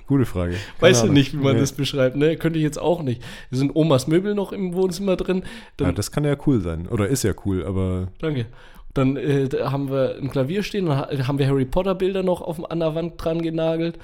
[0.10, 0.54] Gute Frage.
[0.54, 1.14] Keine weißt Ahnung.
[1.14, 1.60] du nicht, wie man nee.
[1.60, 2.36] das beschreibt, ne?
[2.36, 3.22] Könnte ich jetzt auch nicht.
[3.52, 5.44] Wir sind Omas Möbel noch im Wohnzimmer drin.
[5.78, 6.88] Dann, ja, das kann ja cool sein.
[6.88, 8.08] Oder ist ja cool, aber.
[8.18, 8.48] Danke.
[8.96, 12.72] Dann äh, haben wir ein Klavier stehen, dann haben wir Harry Potter Bilder noch auf,
[12.72, 14.00] an der Wand dran genagelt.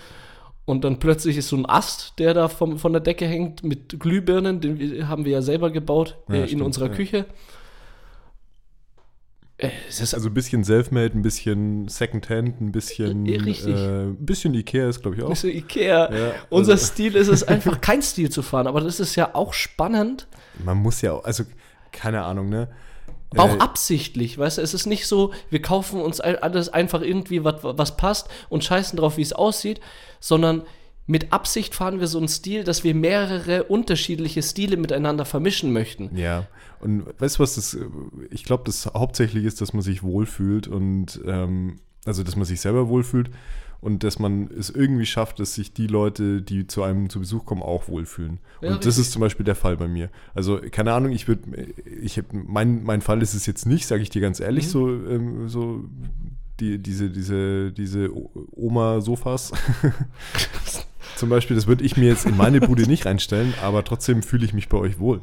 [0.66, 4.00] Und dann plötzlich ist so ein Ast, der da vom, von der Decke hängt mit
[4.00, 6.94] Glühbirnen, den haben wir ja selber gebaut äh, ja, in stimmt, unserer ja.
[6.94, 7.26] Küche.
[9.58, 13.76] Äh, also ein bisschen Selfmade, ein bisschen Secondhand, ein bisschen, äh, Richtig.
[13.76, 15.28] Äh, ein bisschen Ikea ist, glaube ich, auch.
[15.28, 16.14] Ein bisschen Ikea.
[16.14, 16.86] Ja, Unser also.
[16.86, 20.28] Stil ist es einfach, kein Stil zu fahren, aber das ist ja auch spannend.
[20.64, 21.44] Man muss ja auch, also
[21.92, 22.68] keine Ahnung, ne?
[23.32, 27.02] Aber auch äh, absichtlich, weißt du, es ist nicht so, wir kaufen uns alles einfach
[27.02, 29.80] irgendwie, was, was passt und scheißen drauf, wie es aussieht,
[30.20, 30.64] sondern
[31.08, 36.16] mit Absicht fahren wir so einen Stil, dass wir mehrere unterschiedliche Stile miteinander vermischen möchten.
[36.18, 36.48] Ja,
[36.86, 37.78] und weißt du was, das,
[38.30, 42.62] ich glaube, das hauptsächlich ist, dass man sich wohlfühlt und ähm, also, dass man sich
[42.62, 43.32] selber wohlfühlt
[43.82, 47.46] und dass man es irgendwie schafft, dass sich die Leute, die zu einem zu Besuch
[47.46, 48.40] kommen, auch wohlfühlen.
[48.62, 48.86] Ja, und richtig.
[48.86, 50.10] das ist zum Beispiel der Fall bei mir.
[50.36, 51.42] Also, keine Ahnung, ich würde,
[52.02, 54.70] ich habe, mein, mein Fall ist es jetzt nicht, sage ich dir ganz ehrlich, mhm.
[54.70, 55.84] so, ähm, so
[56.60, 58.12] die, diese, diese, diese
[58.56, 59.54] Oma-Sofas.
[61.16, 64.46] Zum Beispiel, das würde ich mir jetzt in meine Bude nicht reinstellen, aber trotzdem fühle
[64.46, 65.22] ich mich bei euch wohl.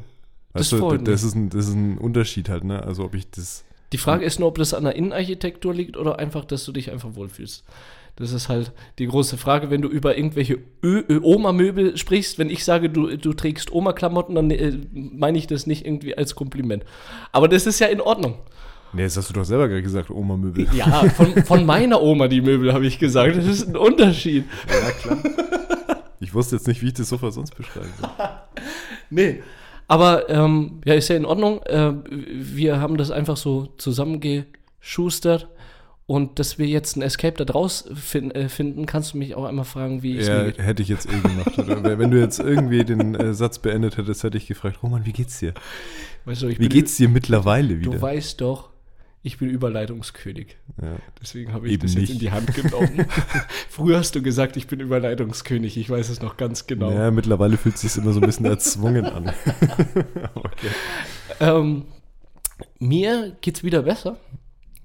[0.53, 2.83] Weißt das, du, das, ist ein, das ist ein Unterschied halt, ne?
[2.83, 3.65] Also ob ich das.
[3.91, 6.91] Die Frage ist nur, ob das an der Innenarchitektur liegt oder einfach, dass du dich
[6.91, 7.63] einfach wohlfühlst.
[8.15, 12.37] Das ist halt die große Frage, wenn du über irgendwelche Oma-Möbel sprichst.
[12.37, 16.35] Wenn ich sage, du, du trägst Oma-Klamotten, dann äh, meine ich das nicht irgendwie als
[16.35, 16.83] Kompliment.
[17.31, 18.35] Aber das ist ja in Ordnung.
[18.93, 20.67] Nee, das hast du doch selber gerade gesagt, Oma-Möbel.
[20.73, 23.35] Ja, von, von meiner Oma die Möbel, habe ich gesagt.
[23.35, 24.45] Das ist ein Unterschied.
[24.69, 25.17] Ja, klar.
[26.19, 28.09] Ich wusste jetzt nicht, wie ich das Sofa sonst beschreiben soll.
[29.09, 29.41] nee.
[29.87, 31.61] Aber ähm, ja, ist ja in Ordnung.
[31.63, 35.49] Äh, wir haben das einfach so zusammengeschustert.
[36.05, 39.45] Und dass wir jetzt ein Escape da draus fin äh, finden, kannst du mich auch
[39.45, 40.61] einmal fragen, wie es ja, mir geht.
[40.61, 41.57] hätte ich jetzt eh gemacht.
[41.57, 45.13] Oder wenn du jetzt irgendwie den äh, Satz beendet hättest, hätte ich gefragt, Roman, wie
[45.13, 45.53] geht's dir?
[46.25, 47.91] Weißt du, wie geht's dir mittlerweile wieder?
[47.91, 48.72] Du weißt doch,
[49.25, 50.57] ich bin Überleitungskönig.
[50.81, 50.97] Ja.
[51.21, 53.05] Deswegen habe ich Eben das jetzt in die Hand genommen.
[53.69, 55.77] Früher hast du gesagt, ich bin Überleitungskönig.
[55.77, 56.91] Ich weiß es noch ganz genau.
[56.91, 59.31] Ja, mittlerweile fühlt es sich immer so ein bisschen erzwungen an.
[60.35, 60.67] okay.
[61.39, 61.85] Ähm,
[62.79, 64.17] mir geht's wieder besser.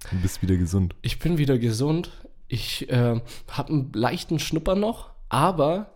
[0.08, 0.94] Du bist wieder gesund.
[1.02, 2.12] Ich bin wieder gesund.
[2.46, 3.20] Ich äh,
[3.50, 5.90] habe einen leichten Schnupper noch, aber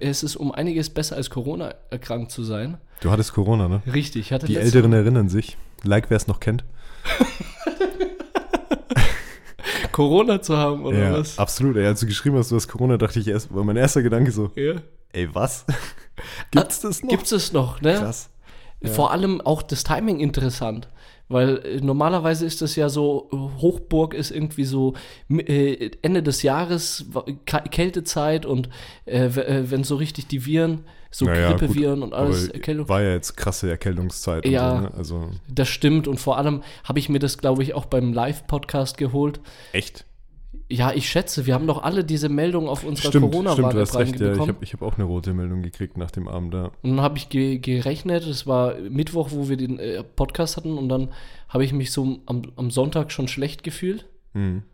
[0.00, 2.78] es ist um einiges besser als Corona erkrankt zu sein.
[3.00, 3.82] Du hattest Corona, ne?
[3.92, 4.34] Richtig.
[4.46, 5.58] Die Älteren erinnern sich.
[5.84, 6.64] Like, wer es noch kennt.
[9.92, 11.38] Corona zu haben, oder ja, was?
[11.38, 11.86] Absolut, ey.
[11.86, 14.50] Als du geschrieben hast, du hast Corona, dachte ich erst, war mein erster Gedanke so,
[14.54, 14.74] ja.
[15.12, 15.64] ey, was?
[16.50, 17.10] Gibt's das noch?
[17.10, 17.94] Gibt's es noch, ne?
[17.94, 18.30] Krass.
[18.80, 18.90] Ja.
[18.90, 20.88] Vor allem auch das Timing interessant.
[21.28, 24.94] Weil äh, normalerweise ist das ja so, Hochburg ist irgendwie so
[25.28, 27.06] äh, Ende des Jahres,
[27.44, 28.68] Kältezeit und
[29.06, 32.48] äh, äh, wenn so richtig die Viren so naja, Grippeviren und alles.
[32.48, 32.88] Erkältung.
[32.88, 34.46] War ja jetzt krasse Erkältungszeit.
[34.46, 34.94] Ja, so, ne?
[34.96, 35.30] also.
[35.48, 36.08] das stimmt.
[36.08, 39.40] Und vor allem habe ich mir das, glaube ich, auch beim Live-Podcast geholt.
[39.72, 40.04] Echt?
[40.68, 43.84] Ja, ich schätze, wir haben doch alle diese Meldung auf unserer Corona-Warn ja.
[44.32, 46.72] Ich habe hab auch eine rote Meldung gekriegt nach dem Abend da.
[46.82, 50.76] Und dann habe ich ge gerechnet, es war Mittwoch, wo wir den äh, Podcast hatten
[50.76, 51.10] und dann
[51.48, 54.06] habe ich mich so am, am Sonntag schon schlecht gefühlt.
[54.34, 54.64] Mhm.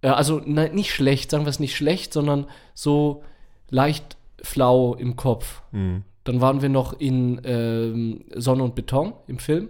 [0.00, 3.24] Äh, also nein, nicht schlecht, sagen wir es nicht schlecht, sondern so
[3.68, 5.62] leicht flau im Kopf.
[5.72, 6.04] Mhm.
[6.24, 9.68] Dann waren wir noch in ähm, Sonne und Beton im Film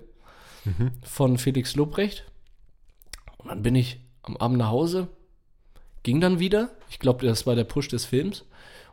[0.64, 0.92] mhm.
[1.02, 2.24] von Felix Lobrecht.
[3.38, 5.08] Und dann bin ich am Abend nach Hause,
[6.04, 6.70] ging dann wieder.
[6.88, 8.44] Ich glaube, das war der Push des Films.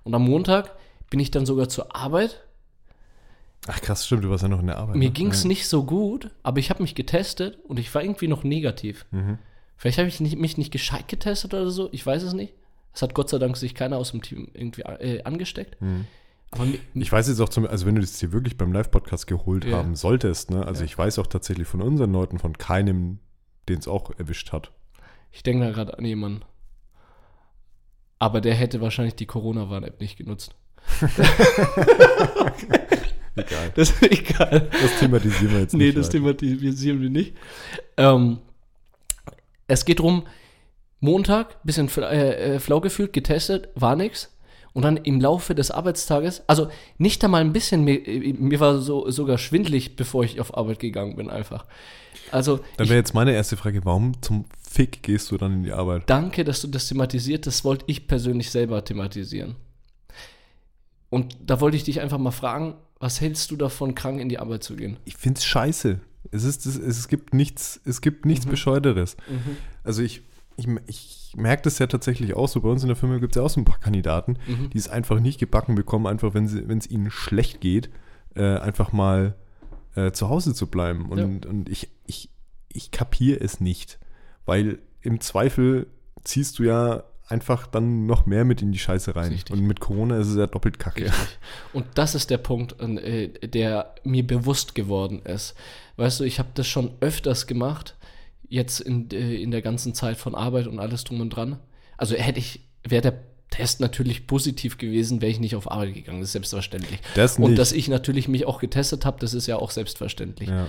[0.03, 0.75] Und am Montag
[1.11, 2.41] bin ich dann sogar zur Arbeit.
[3.67, 4.95] Ach krass, stimmt, du warst ja noch in der Arbeit.
[4.95, 5.13] Mir ne?
[5.13, 5.49] ging es ja.
[5.49, 9.05] nicht so gut, aber ich habe mich getestet und ich war irgendwie noch negativ.
[9.11, 9.37] Mhm.
[9.77, 12.53] Vielleicht habe ich nicht, mich nicht gescheit getestet oder so, ich weiß es nicht.
[12.93, 15.79] Es hat Gott sei Dank sich keiner aus dem Team irgendwie äh, angesteckt.
[15.81, 16.07] Mhm.
[16.51, 19.63] Aber Ich weiß jetzt auch zum, also wenn du das hier wirklich beim Live-Podcast geholt
[19.63, 19.77] Ja.
[19.77, 20.65] haben solltest, ne?
[20.65, 20.85] Also Ja.
[20.85, 23.19] ich weiß auch tatsächlich von unseren Leuten, von keinem,
[23.69, 24.71] den es auch erwischt hat.
[25.31, 26.41] ich denke da gerade an jemanden.
[28.21, 30.53] Aber der hätte wahrscheinlich die Corona-Warn-App nicht genutzt.
[33.35, 33.71] Egal.
[33.75, 34.69] Das ist egal.
[34.69, 35.97] Das thematisieren wir jetzt Nee, nicht.
[35.97, 36.37] das weiter.
[36.37, 37.33] thematisieren wir nicht.
[37.97, 38.37] Ähm,
[39.67, 40.27] es geht drum,
[40.99, 44.37] Montag, bisschen äh, äh, flau gefühlt, getestet, war nix.
[44.73, 48.77] Und dann im Laufe des Arbeitstages, also nicht einmal ein bisschen, mir, äh, mir war
[48.79, 51.65] so, sogar schwindlig, bevor ich auf Arbeit gegangen bin, einfach.
[52.31, 55.71] Also, Dann wäre jetzt meine erste Frage, warum zum Fick gehst du dann in die
[55.73, 56.03] Arbeit?
[56.09, 59.55] danke, dass du das thematisiert, das wollte ich persönlich selber thematisieren.
[61.09, 64.39] Und da wollte ich dich einfach mal fragen, was hältst du davon, krank in die
[64.39, 64.97] Arbeit zu gehen?
[65.05, 65.99] Ich find's scheiße.
[66.31, 68.51] Es, ist, es, es gibt nichts, es gibt nichts Mhm.
[68.51, 69.17] Bescheuerteres.
[69.83, 70.21] Also ich,
[70.55, 72.61] ich, ich merke das ja tatsächlich auch so.
[72.61, 74.69] Bei uns in der Firma gibt es ja auch so ein paar Kandidaten, Mhm.
[74.69, 77.89] die es einfach nicht gebacken bekommen, einfach wenn sie- wenn es ihnen schlecht geht,
[78.35, 79.35] äh, einfach mal
[79.95, 81.09] äh, zu Hause zu bleiben.
[81.09, 82.29] Und, und ich, ich,
[82.69, 83.99] ich kapiere es nicht.
[84.45, 85.87] Weil im Zweifel
[86.23, 89.31] ziehst du ja einfach dann noch mehr mit in die Scheiße rein.
[89.31, 89.55] Richtig.
[89.55, 91.05] Und mit Corona ist es ja doppelt kacke.
[91.05, 91.39] Richtig.
[91.73, 95.55] Und das ist der Punkt, äh, der mir bewusst geworden ist.
[95.95, 97.95] Weißt du, ich habe das schon öfters gemacht,
[98.47, 101.57] jetzt in, äh, in der ganzen Zeit von Arbeit und alles drum und dran.
[101.97, 106.19] Also hätte ich, wäre der Test natürlich positiv gewesen, wäre ich nicht auf Arbeit gegangen,
[106.21, 106.99] das ist selbstverständlich.
[107.13, 107.59] Das Und nicht.
[107.59, 110.49] dass ich natürlich mich auch getestet habe, das ist ja auch selbstverständlich.
[110.49, 110.67] ja.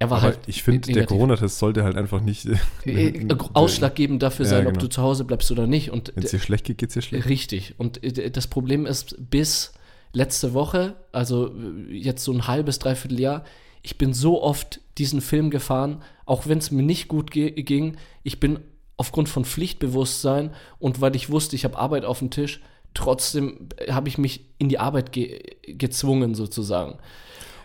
[0.00, 1.08] Er war Aber halt ich finde, der negativ.
[1.08, 2.46] Corona-Test sollte halt einfach nicht.
[2.84, 4.82] äh, ausschlaggebend dafür Ja, sein, ob genau.
[4.84, 5.90] du zu Hause bleibst oder nicht.
[5.90, 7.28] Und Wenn es dir schlecht geht, geht es dir schlecht.
[7.28, 7.74] Richtig.
[7.78, 9.72] Und äh, das Problem ist, bis
[10.12, 13.42] letzte Woche, also äh, jetzt so ein halbes, dreiviertel Jahr,
[13.82, 17.96] ich bin so oft diesen Film gefahren, auch wenn es mir nicht gut ging.
[18.22, 18.60] Ich bin
[18.98, 22.60] aufgrund von Pflichtbewusstsein und weil ich wusste, ich habe Arbeit auf dem Tisch,
[22.92, 26.98] trotzdem äh, habe ich mich in die Arbeit ge gezwungen sozusagen.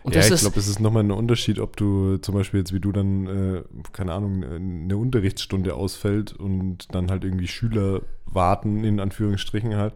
[0.03, 2.73] Und ja, das ich glaube, es ist nochmal ein Unterschied, ob du zum Beispiel jetzt
[2.73, 8.83] wie du dann, äh, keine Ahnung, eine Unterrichtsstunde ausfällt und dann halt irgendwie Schüler warten,
[8.83, 9.93] in Anführungsstrichen halt.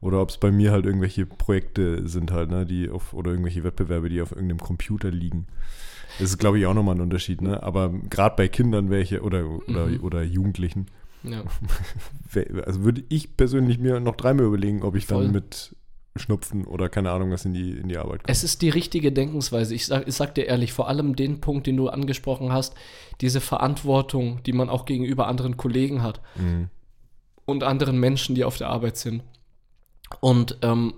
[0.00, 3.62] Oder ob es bei mir halt irgendwelche Projekte sind halt, ne, die auf, oder irgendwelche
[3.62, 5.46] Wettbewerbe, die auf irgendeinem Computer liegen.
[6.18, 7.62] Das ist, glaube ich, auch nochmal ein Unterschied, ne?
[7.62, 10.00] Aber gerade bei Kindern welche oder, oder, Mhm.
[10.02, 10.86] oder Jugendlichen,
[11.22, 11.42] ja.
[12.66, 15.24] also würde ich persönlich mir noch dreimal überlegen, ob ich Voll.
[15.24, 15.74] dann mit
[16.16, 18.32] Schnupfen oder keine Ahnung was in die, in die Arbeit komme.
[18.32, 19.74] Es ist die richtige Denkensweise.
[19.74, 22.74] Ich sag, ich sag dir ehrlich, vor allem den Punkt, den du angesprochen hast,
[23.20, 26.68] diese Verantwortung, die man auch gegenüber anderen Kollegen hat Mhm.
[27.44, 29.22] und anderen Menschen, die auf der Arbeit sind.
[30.20, 30.94] Und ähm,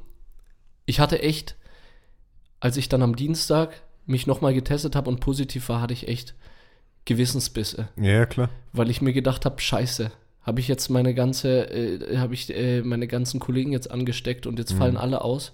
[0.87, 1.57] ich hatte echt,
[2.61, 6.35] als ich dann am Dienstag mich nochmal getestet habe und positiv war, hatte ich echt
[7.05, 8.49] Gewissensbisse, Ja, klar.
[8.73, 10.11] weil ich mir gedacht habe, scheiße,
[10.43, 14.59] habe ich jetzt meine ganze, äh, habe ich äh, meine ganzen Kollegen jetzt angesteckt und
[14.59, 14.79] jetzt Mhm.
[14.79, 15.53] fallen alle aus.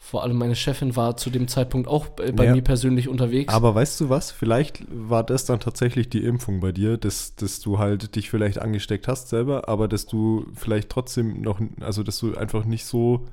[0.00, 2.54] Vor allem meine Chefin war zu dem Zeitpunkt auch äh, bei Ja.
[2.54, 3.52] mir persönlich unterwegs.
[3.52, 4.30] Aber weißt du was?
[4.30, 8.60] Vielleicht war das dann tatsächlich die Impfung bei dir, dass, dass du halt dich vielleicht
[8.60, 13.26] angesteckt hast selber, aber dass du vielleicht trotzdem noch, also dass du einfach nicht so,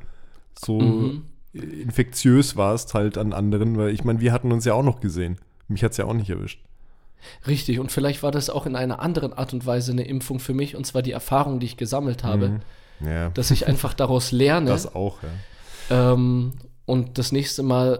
[0.55, 1.21] so Mhm.
[1.55, 5.37] Infektiös warst halt an anderen, weil ich meine, wir hatten uns ja auch noch gesehen.
[5.67, 6.61] Mich hat es ja auch nicht erwischt.
[7.47, 10.53] Richtig, und vielleicht war das auch in einer anderen Art und Weise eine Impfung für
[10.53, 12.61] mich, und zwar die Erfahrung, die ich gesammelt habe, Mhm.
[13.05, 14.69] Ja, dass ich einfach daraus lerne.
[14.69, 16.13] das auch, ja.
[16.13, 16.53] Ähm,
[16.85, 17.99] und das nächste Mal,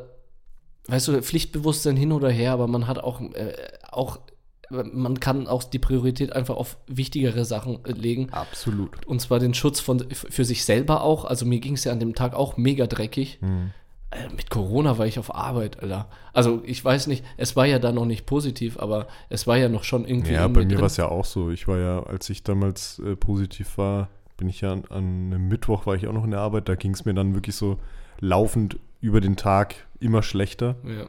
[0.88, 3.54] weißt du, Pflichtbewusstsein hin oder her, aber man hat auch, äh,
[3.92, 4.20] auch
[4.70, 8.30] man kann auch die Priorität einfach auf wichtigere Sachen äh, legen.
[8.32, 9.06] Absolut.
[9.06, 11.26] Und zwar den Schutz von, für sich selber auch.
[11.26, 13.40] Also mir ging es ja an dem Tag auch mega dreckig.
[13.42, 13.72] Mhm.
[14.12, 16.08] Äh, mit Corona war ich auf Arbeit, Alter.
[16.34, 19.70] Also ich weiß nicht, es war ja da noch nicht positiv, aber es war ja
[19.70, 20.34] noch schon irgendwie.
[20.34, 21.50] Ja, bei mir war es ja auch so.
[21.52, 25.48] Ich war ja, als ich damals äh, positiv war, bin ich ja an, an einem
[25.48, 26.70] Mittwoch war ich auch noch in der Arbeit.
[26.70, 27.80] Da ging es mir dann wirklich so
[28.20, 30.76] laufend über den Tag immer schlechter.
[30.84, 31.06] Ja.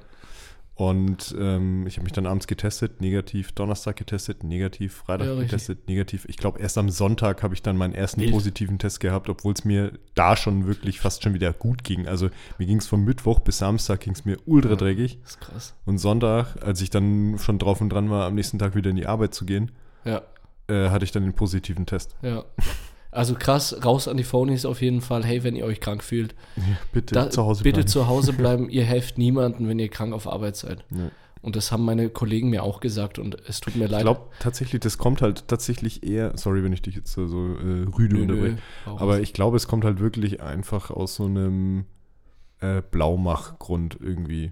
[0.79, 5.51] Und ähm, ich habe mich dann abends getestet, negativ, Donnerstag getestet, negativ, Freitag Ja, richtig.
[5.51, 6.27] getestet, negativ.
[6.29, 8.33] Ich glaube, erst am Sonntag habe ich dann meinen ersten Wild.
[8.33, 12.07] positiven Test gehabt, obwohl es mir da schon wirklich fast schon wieder gut ging.
[12.07, 14.77] Also mir ging es von Mittwoch bis Samstag ging es mir ultra Ja.
[14.77, 15.19] dreckig.
[15.23, 15.75] Das ist krass.
[15.87, 18.97] Und Sonntag, als ich dann schon drauf und dran war, am nächsten Tag wieder in
[18.97, 19.73] die Arbeit zu gehen,
[20.05, 20.21] Ja,
[20.69, 22.17] äh, hatte ich dann den positiven Test.
[22.21, 22.45] ja.
[23.17, 25.25] Also krass, raus an die Phonies auf jeden Fall.
[25.25, 26.35] Hey, wenn ihr euch krank fühlt,
[26.93, 27.89] bitte da, zu Hause bitte bleiben.
[27.89, 28.69] zu Hause bleiben.
[28.69, 30.85] ihr helft niemanden, wenn ihr krank auf Arbeit seid.
[30.91, 31.11] Ja.
[31.43, 34.03] Und das haben meine Kollegen mir auch gesagt und es tut mir Ich leid.
[34.03, 38.17] glaube tatsächlich, das kommt halt tatsächlich eher, sorry, wenn ich dich jetzt so, äh, rüde
[38.17, 41.85] Nö, unterbreche, nö, aber ich glaube, es kommt halt wirklich einfach aus so einem
[42.61, 44.51] äh, Blaumach-Grund irgendwie.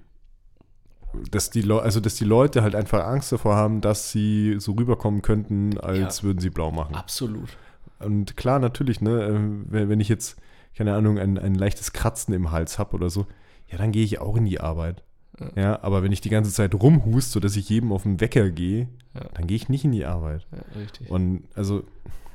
[1.31, 5.23] Dass die, also, dass die Leute halt einfach Angst davor haben, dass sie so rüberkommen
[5.23, 6.95] könnten, als würden sie blau machen.
[6.95, 7.51] Absolut.
[7.99, 9.25] Und klar, natürlich, ne,
[9.73, 10.37] äh, wenn, ich jetzt,
[10.77, 13.27] keine Ahnung, ein, ein leichtes Kratzen im Hals habe oder so,
[13.71, 15.03] ja, dann gehe ich auch in die Arbeit.
[15.41, 15.63] Ja.
[15.63, 15.83] Ja.
[15.83, 19.23] aber wenn ich die ganze Zeit rumhust, sodass ich jedem auf den Wecker gehe, Ja.
[19.35, 20.47] dann gehe ich nicht in die Arbeit.
[20.53, 21.11] Ja, richtig.
[21.11, 21.83] Und also,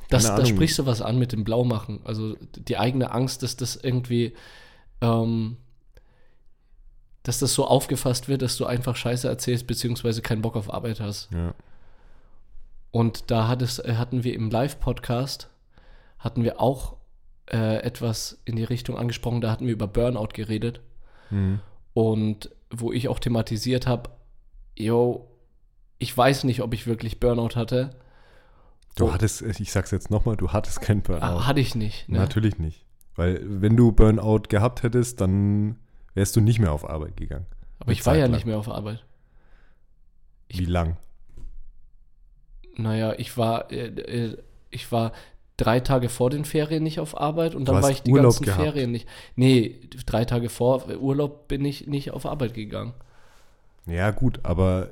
[0.10, 2.00] Das, da sprichst du was an mit dem Blaumachen.
[2.04, 4.34] Also die eigene Angst, dass das irgendwie,
[5.02, 5.56] ähm,
[7.24, 11.00] dass das so aufgefasst wird, dass du einfach Scheiße erzählst, beziehungsweise keinen Bock auf Arbeit
[11.00, 11.30] hast.
[11.32, 11.54] ja.
[12.92, 15.50] Und da hat es, äh, hatten wir im Live-Podcast,
[16.18, 16.98] hatten wir auch
[17.52, 20.82] äh, etwas in die Richtung angesprochen, da hatten wir über Burnout geredet.
[21.30, 21.60] Mhm.
[21.94, 24.10] Und wo ich auch thematisiert habe,
[24.76, 25.28] yo,
[25.98, 27.92] ich weiß nicht, ob ich wirklich Burnout hatte.
[28.96, 29.14] Du Oh.
[29.14, 31.24] hattest, ich sag's jetzt nochmal, du hattest kein Burnout.
[31.26, 32.08] Ah, hatte ich nicht.
[32.10, 32.20] Ne?
[32.20, 32.86] Natürlich nicht.
[33.16, 35.78] Weil wenn du Burnout gehabt hättest, dann
[36.14, 37.46] wärst du nicht mehr auf Arbeit gegangen.
[37.80, 38.32] Aber ich war ja lang.
[38.32, 39.04] nicht mehr auf Arbeit.
[40.50, 40.98] Wie lang?
[42.80, 44.38] Naja, ich war, äh, äh,
[44.70, 45.12] ich war
[45.58, 48.46] drei Tage vor den Ferien nicht auf Arbeit und dann war ich die Urlaub ganzen
[48.46, 48.62] gehabt.
[48.62, 49.08] Ferien nicht.
[49.36, 52.94] Nee, drei Tage vor Urlaub bin ich nicht auf Arbeit gegangen.
[53.86, 54.90] Ja, gut, aber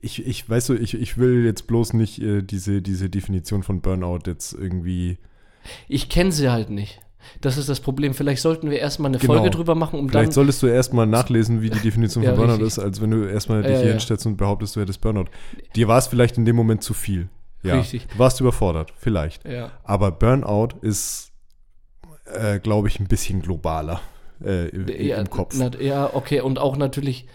[0.00, 3.80] ich, ich weißt du, ich, ich will jetzt bloß nicht äh, diese, diese Definition von
[3.80, 5.18] Burnout jetzt irgendwie.
[5.88, 7.00] Ich kenne sie halt nicht.
[7.40, 8.14] Das ist das Problem.
[8.14, 9.34] Vielleicht sollten wir erstmal eine Genau.
[9.34, 10.32] Folge drüber machen, um Vielleicht dann.
[10.32, 12.66] solltest du erstmal nachlesen, wie die Definition Ja, von Burnout richtig.
[12.68, 13.92] ist, als wenn du erstmal dich Ja, hier ja.
[13.92, 15.26] hinstellst und behauptest, du hättest Burnout.
[15.76, 17.28] Dir war es vielleicht in dem Moment zu viel.
[17.62, 18.06] Ja, Richtig.
[18.08, 19.44] Du warst überfordert, vielleicht.
[19.48, 21.32] Ja, Aber Burnout ist,
[22.32, 24.00] äh, glaube ich, ein bisschen globaler
[24.44, 25.54] äh, im, Kopf.
[25.58, 26.40] Na, ja, okay.
[26.40, 27.26] Und auch natürlich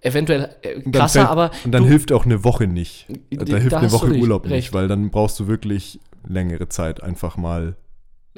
[0.00, 1.50] eventuell äh, krasser, fällt- aber.
[1.64, 3.06] Und dann du- hilft auch eine Woche nicht.
[3.30, 4.52] Da, Da hilft eine Woche Urlaub recht.
[4.54, 7.76] nicht, weil dann brauchst du wirklich längere Zeit einfach mal.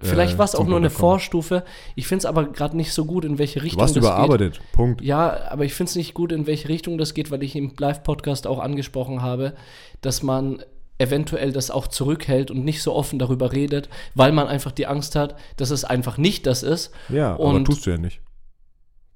[0.03, 0.91] Vielleicht äh, war es auch nur eine.
[0.91, 1.63] Vorstufe.
[1.95, 4.11] Ich finde es aber gerade nicht so gut, in welche Du Richtung warst das geht.
[4.11, 4.61] überarbeitet.
[4.73, 5.03] Punkt.
[5.03, 7.73] Ja, aber ich finde es nicht gut, in welche Richtung das geht, weil ich im
[7.79, 9.55] Live-Podcast auch angesprochen habe,
[10.01, 10.63] dass man
[10.99, 15.17] eventuell das auch zurückhält und nicht so offen darüber redet, weil man einfach die Angst
[15.17, 16.93] hat, dass es einfach nicht das ist.
[17.09, 18.21] Ja, aber Und- tust du ja nicht.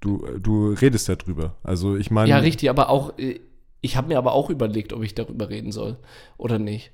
[0.00, 1.56] Du, du redest ja drüber.
[1.62, 2.28] Also ich meine.
[2.28, 3.40] Ja, richtig, aber auch, äh,
[3.80, 5.96] ich habe mir aber auch überlegt, ob ich darüber reden soll
[6.36, 6.90] oder nicht.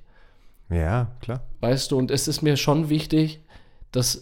[0.69, 1.41] Ja, klar.
[1.59, 3.41] Weißt du, und es ist mir schon wichtig,
[3.91, 4.21] dass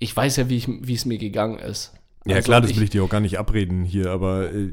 [0.00, 1.92] ich weiß ja, wie, ich, wie es mir gegangen ist.
[2.24, 4.70] Ja, Also klar, das will ich dir auch gar nicht abreden hier, aber äh,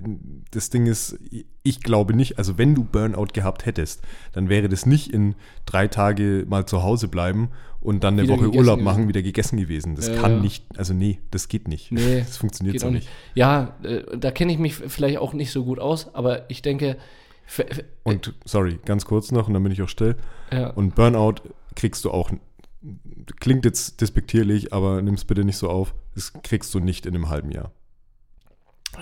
[0.52, 1.18] das Ding ist,
[1.64, 4.02] ich glaube nicht, also wenn du Burnout gehabt hättest,
[4.34, 8.50] dann wäre das nicht in drei Tage mal zu Hause bleiben und dann eine Woche
[8.52, 8.84] Urlaub gewesen.
[8.84, 9.96] machen, wieder gegessen gewesen.
[9.96, 11.92] Das Ja, kann nicht, also nee, das geht nicht.
[11.92, 13.04] Nee, das funktioniert so auch nicht.
[13.06, 13.10] nicht.
[13.36, 16.98] Ja, äh, da kenne ich mich vielleicht auch nicht so gut aus, aber ich denke,
[18.04, 20.16] Und sorry, ganz kurz noch, und dann bin ich auch still.
[20.52, 21.36] ja, Und Burnout
[21.76, 22.32] kriegst du auch,
[23.40, 27.16] klingt jetzt despektierlich, aber nimm es bitte nicht so auf, das kriegst du nicht in
[27.16, 27.72] einem halben Jahr.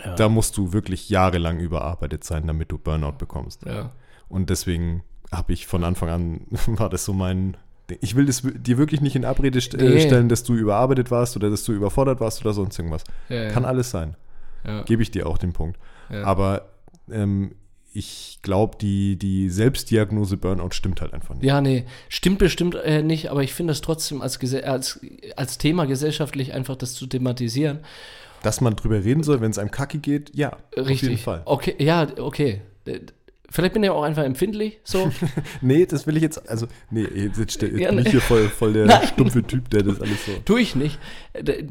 [0.03, 3.65] ja, Da musst du wirklich jahrelang überarbeitet sein, damit du Burnout bekommst.
[3.65, 3.91] ja.
[4.29, 7.55] Und deswegen habe ich von Anfang an, war das so mein.
[8.01, 9.99] Ich will das dir wirklich nicht in Abrede st äh, Nee.
[9.99, 13.03] stellen, dass du überarbeitet warst oder dass du überfordert warst oder sonst irgendwas.
[13.29, 14.15] ja, Kann alles sein.
[14.85, 15.77] Gebe ich dir auch den Punkt.
[16.23, 16.69] Aber
[17.11, 17.53] ähm,
[17.93, 21.43] ich glaube, die, die Selbstdiagnose Burnout stimmt halt einfach nicht.
[21.43, 24.99] Ja, nee, stimmt bestimmt äh, nicht, aber ich finde es trotzdem als, als,
[25.35, 27.79] als Thema gesellschaftlich einfach das zu thematisieren.
[28.41, 30.95] Dass man drüber reden soll, wenn es einem kacke geht, ja, Richtig.
[30.95, 31.41] auf jeden Fall.
[31.45, 32.61] Okay, ja, okay.
[33.49, 35.11] Vielleicht bin ich auch einfach empfindlich, so.
[35.61, 38.49] Nee, das will ich jetzt, also, nee, jetzt, jetzt, jetzt Ja, bin ich hier voll,
[38.49, 39.07] voll der Nein.
[39.07, 40.31] stumpfe Typ, der das alles so.
[40.43, 40.97] Tue ich nicht.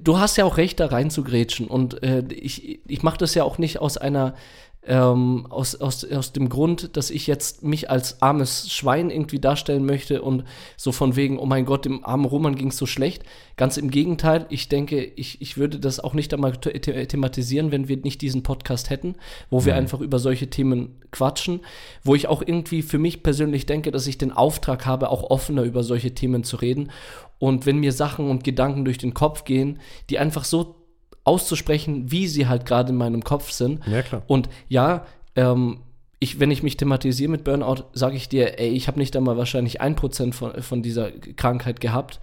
[0.03, 1.67] Du hast ja auch recht, da rein zu grätschen.
[1.67, 4.37] Und äh, ich, ich mache das ja auch nicht aus einer,
[4.85, 9.87] ähm, aus, aus, aus dem Grund, dass ich jetzt mich als armes Schwein irgendwie darstellen
[9.87, 10.43] möchte und
[10.77, 13.23] so von wegen, oh mein Gott, dem armen Roman ging es so schlecht.
[13.57, 17.71] Ganz im Gegenteil, ich denke, ich, ich würde das auch nicht einmal the the thematisieren,
[17.71, 19.15] wenn wir nicht diesen Podcast hätten,
[19.51, 19.79] wo wir Mhm.
[19.79, 21.61] einfach über solche Themen quatschen,
[22.03, 25.63] wo ich auch irgendwie für mich persönlich denke, dass ich den Auftrag habe, auch offener
[25.63, 26.91] über solche Themen zu reden.
[27.39, 29.79] Und wenn mir Sachen und Gedanken durch den Kopf gehen,
[30.11, 30.82] die einfach so
[31.25, 33.81] auszusprechen, wie sie halt gerade in meinem Kopf sind.
[33.87, 34.23] Ja, klar.
[34.27, 35.07] Und ja,
[35.37, 35.79] ähm,
[36.19, 39.37] ich, wenn ich mich thematisiere mit Burnout, sage ich dir, ey, ich habe nicht einmal
[39.37, 42.21] wahrscheinlich ein Prozent von, von dieser Krankheit gehabt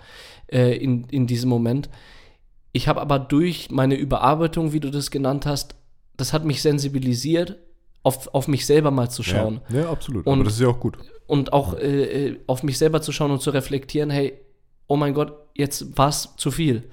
[0.47, 1.89] äh, in, in diesem Moment.
[2.71, 5.75] Ich habe aber durch meine Überarbeitung, wie du das genannt hast,
[6.17, 7.57] das hat mich sensibilisiert,
[8.03, 10.25] auf, auf mich selber mal zu schauen Ja, ja absolut.
[10.25, 10.97] Und- Aber das ist ja auch gut.
[11.27, 14.33] und auch äh, äh, auf mich selber zu schauen und zu reflektieren, hey,
[14.87, 16.89] oh mein Gott, jetzt war es zu viel.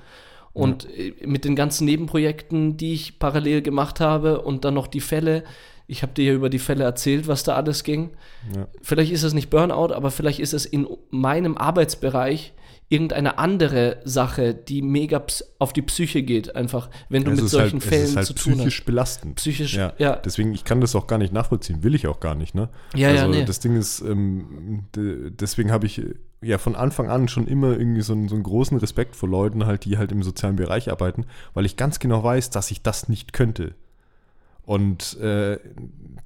[0.61, 5.01] Und äh, mit den ganzen Nebenprojekten, die ich parallel gemacht habe und dann noch die
[5.01, 5.45] Fälle.
[5.87, 8.11] Ich habe dir ja über die Fälle erzählt, was da alles ging.
[8.55, 8.67] Ja.
[8.83, 12.55] Vielleicht ist es nicht Burnout, aber vielleicht ist es in meinem Arbeitsbereich
[12.89, 15.23] irgendeine andere Sache, die mega
[15.59, 18.27] auf die Psyche geht, einfach, wenn du es mit solchen halt, Fällen es ist halt
[18.29, 18.87] zu tun psychisch hast.
[18.87, 19.35] belastend.
[19.37, 19.93] Psychisch, ja.
[19.99, 20.17] ja.
[20.17, 22.69] Deswegen, ich kann das auch gar nicht nachvollziehen, will ich auch gar nicht, ne?
[22.95, 23.45] Ja, ja, also nee.
[23.45, 26.01] das Ding ist, ähm, de- deswegen habe ich
[26.43, 29.67] ja von Anfang an schon immer irgendwie so, einen- so einen großen Respekt vor Leuten
[29.67, 33.09] halt, die halt im sozialen Bereich arbeiten, weil ich ganz genau weiß, dass ich das
[33.09, 33.75] nicht könnte.
[34.65, 35.59] Und äh,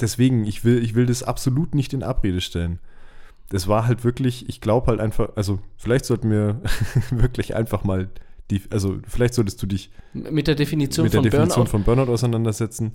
[0.00, 2.78] deswegen, ich will, ich will das absolut nicht in Abrede stellen.
[3.50, 6.60] Das war halt wirklich, ich glaube halt einfach, also vielleicht sollten wir
[7.10, 8.08] wirklich einfach mal
[8.50, 11.70] die, also vielleicht solltest du dich Mit der Definition mit der von Definition Burnout.
[11.70, 12.92] von Burnout auseinandersetzen.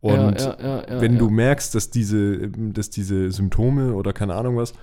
[0.00, 4.56] Und ja, ja, ja, wenn du merkst, dass diese, dass diese Symptome oder keine Ahnung
[4.56, 4.74] was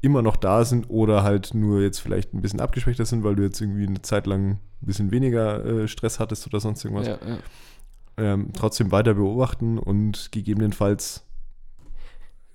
[0.00, 3.42] immer noch da sind oder halt nur jetzt vielleicht ein bisschen abgeschwächter sind, weil du
[3.42, 7.18] jetzt irgendwie eine Zeit lang ein bisschen weniger äh, Stress hattest oder sonst irgendwas, ja,
[7.26, 7.38] ja.
[8.16, 11.24] ähm, trotzdem weiter beobachten und gegebenenfalls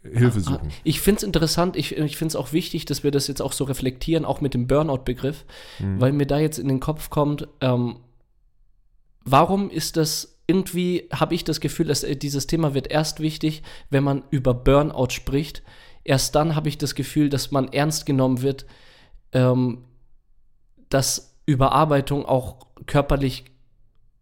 [0.03, 0.69] Hilfe suchen.
[0.83, 3.53] Ich finde es interessant, ich, ich finde es auch wichtig, dass wir das jetzt auch
[3.53, 5.45] so reflektieren, auch mit dem Burnout-Begriff,
[5.79, 6.01] Mhm.
[6.01, 7.97] weil mir da jetzt in den Kopf kommt, ähm,
[9.23, 13.63] warum ist das irgendwie, habe ich das Gefühl, dass äh, dieses Thema wird erst wichtig,
[13.89, 15.63] wenn man über Burnout spricht.
[16.03, 18.65] Erst dann habe ich das Gefühl, dass man ernst genommen wird,
[19.31, 19.85] ähm,
[20.89, 23.45] dass Überarbeitung auch körperlich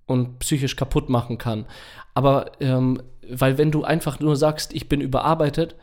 [0.05, 1.65] und psychisch kaputt machen kann.
[2.13, 5.75] Aber ähm, weil wenn du einfach nur sagst, ich bin überarbeitet,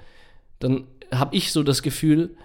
[0.59, 2.37] dann habe ich so das Gefühl,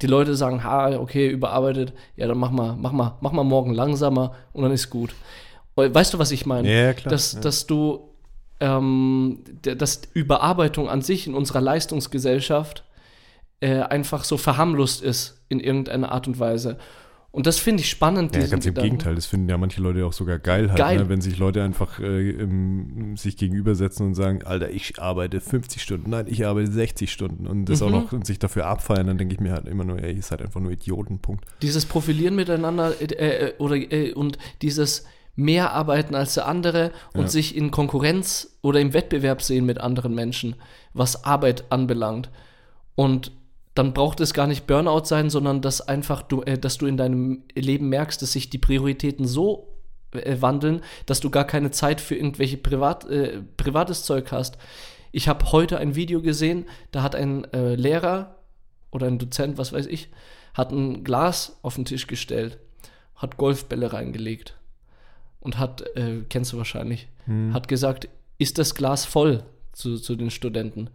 [0.00, 3.72] die Leute sagen, ha, okay, überarbeitet, ja, dann mach mal, mach mal, mach mal morgen
[3.72, 5.14] langsamer und dann ist gut.
[5.74, 6.72] Und Weißt du, was ich meine?
[6.72, 7.10] Ja, klar.
[7.10, 7.40] Dass, ja.
[7.40, 8.10] dass du,
[8.60, 12.84] ähm, dass Überarbeitung an sich in unserer Leistungsgesellschaft
[13.62, 16.76] äh, einfach so verharmlost ist in irgendeiner Art und Weise.
[17.30, 18.34] Und das finde ich spannend.
[18.36, 18.82] Ja, ganz im Gedanken.
[18.90, 20.98] Gegenteil, das finden ja manche Leute auch sogar geil halt, Geil.
[20.98, 21.08] Ne?
[21.08, 26.10] wenn sich Leute einfach äh, im, sich gegenübersetzen und sagen, Alter, ich arbeite 50 Stunden,
[26.10, 27.86] nein, ich arbeite 60 Stunden und das Mhm.
[27.86, 30.22] auch noch und sich dafür abfeiern, dann denke ich mir halt immer nur, ey, ihr
[30.22, 31.46] seid einfach nur Idioten, Punkt.
[31.62, 37.22] Dieses Profilieren miteinander äh, äh, oder äh, und dieses mehr arbeiten als der andere und
[37.22, 37.28] Ja.
[37.28, 40.56] sich in Konkurrenz oder im Wettbewerb sehen mit anderen Menschen,
[40.92, 42.28] was Arbeit anbelangt.
[42.94, 43.32] Und
[43.74, 46.96] dann braucht es gar nicht Burnout sein, sondern dass einfach du, äh, dass du in
[46.96, 49.68] deinem Leben merkst, dass sich die Prioritäten so
[50.12, 54.58] äh, wandeln, dass du gar keine Zeit für irgendwelche Privat, äh, privates Zeug hast.
[55.10, 58.36] Ich habe heute ein Video gesehen, da hat ein äh, Lehrer
[58.90, 60.10] oder ein Dozent, was weiß ich,
[60.54, 62.58] hat ein Glas auf den Tisch gestellt,
[63.16, 64.58] hat Golfbälle reingelegt
[65.40, 67.08] und hat, äh, kennst du wahrscheinlich,
[67.52, 68.08] hat gesagt,
[68.38, 70.90] ist das Glas voll zu, zu den Studenten?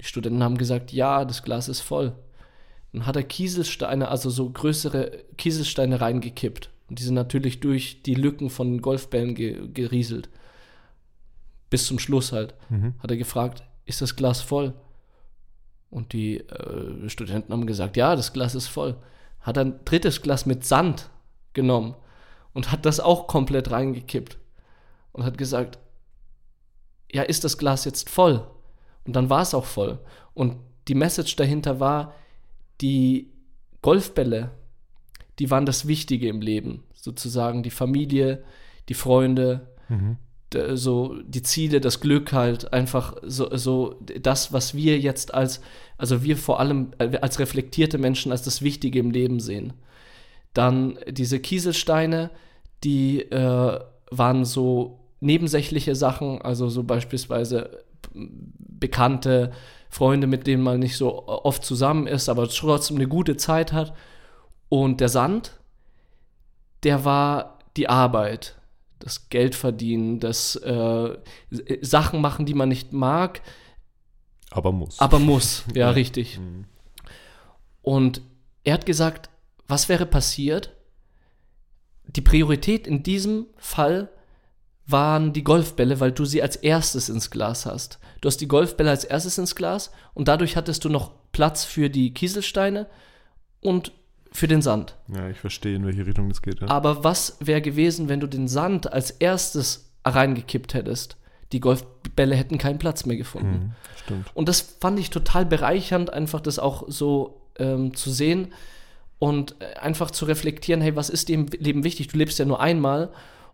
[0.00, 2.14] Die Studenten haben gesagt, ja, das Glas ist voll.
[2.92, 6.70] Dann hat er Kieselsteine, also so größere Kieselsteine reingekippt.
[6.88, 10.30] Und die sind natürlich durch die Lücken von Golfbällen ge gerieselt.
[11.70, 12.54] Bis zum Schluss halt.
[12.70, 12.94] Mhm.
[12.98, 14.74] Hat er gefragt, ist das Glas voll?
[15.90, 18.96] Und die äh, Studenten haben gesagt, ja, das Glas ist voll.
[19.40, 21.10] Hat ein drittes Glas mit Sand
[21.52, 21.94] genommen
[22.52, 24.38] und hat das auch komplett reingekippt.
[25.12, 25.78] Und hat gesagt,
[27.10, 28.46] ja, ist das Glas jetzt voll?
[29.08, 29.98] Und dann war es auch voll.
[30.34, 32.12] Und die Message dahinter war,
[32.82, 33.30] die
[33.80, 34.50] Golfbälle,
[35.38, 36.84] die waren das Wichtige im Leben.
[36.92, 38.44] Sozusagen die Familie,
[38.90, 40.18] die Freunde, Mhm.
[40.74, 45.62] so die Ziele, das Glück halt, einfach so, so das, was wir jetzt als,
[45.96, 49.72] also wir vor allem äh, als reflektierte Menschen als das Wichtige im Leben sehen.
[50.52, 52.30] Dann diese Kieselsteine,
[52.84, 59.52] die äh, waren so nebensächliche Sachen, also so beispielsweise bekannte
[59.90, 63.94] Freunde, mit denen man nicht so oft zusammen ist, aber trotzdem eine gute Zeit hat.
[64.68, 65.58] Und der Sand,
[66.82, 68.56] der war die Arbeit,
[68.98, 71.16] das Geld verdienen, das äh,
[71.80, 73.40] Sachen machen, die man nicht mag,
[74.50, 74.98] Aber muss.
[74.98, 75.64] aber muss.
[75.74, 75.90] Ja, Ja.
[75.90, 76.38] richtig.
[76.38, 76.64] Mhm.
[77.82, 78.20] Und
[78.64, 79.30] er hat gesagt,
[79.66, 80.74] was wäre passiert?
[82.06, 84.10] Die Priorität in diesem Fall
[84.88, 87.98] waren die Golfbälle, weil du sie als erstes ins Glas hast.
[88.22, 91.90] Du hast die Golfbälle als erstes ins Glas und dadurch hattest du noch Platz für
[91.90, 92.86] die Kieselsteine
[93.60, 93.92] und
[94.32, 94.96] für den Sand.
[95.14, 96.60] Ja, ich verstehe, in welche Richtung das geht.
[96.60, 96.68] Ja.
[96.68, 101.16] Aber was wäre gewesen, wenn du den Sand als erstes reingekippt hättest?
[101.52, 103.50] Die Golfbälle hätten keinen Platz mehr gefunden.
[103.50, 103.72] Mhm.
[104.04, 104.30] Stimmt.
[104.34, 108.48] Und das fand ich total bereichernd, einfach das auch so ähm, zu sehen
[109.18, 112.08] und äh, einfach zu reflektieren, hey, was ist dir im Leben wichtig?
[112.08, 113.10] Du lebst ja nur einmal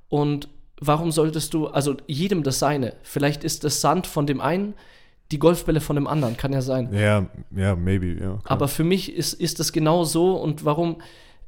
[0.08, 0.48] und
[0.80, 4.74] warum solltest du, also jedem das Seine, vielleicht ist das Sand von dem einen,
[5.30, 6.92] die Golfbälle von dem anderen, kann ja sein.
[6.92, 8.16] Ja, ja, maybe, ja.
[8.16, 8.40] klar.
[8.44, 11.00] Aber für mich ist, ist das genau so und warum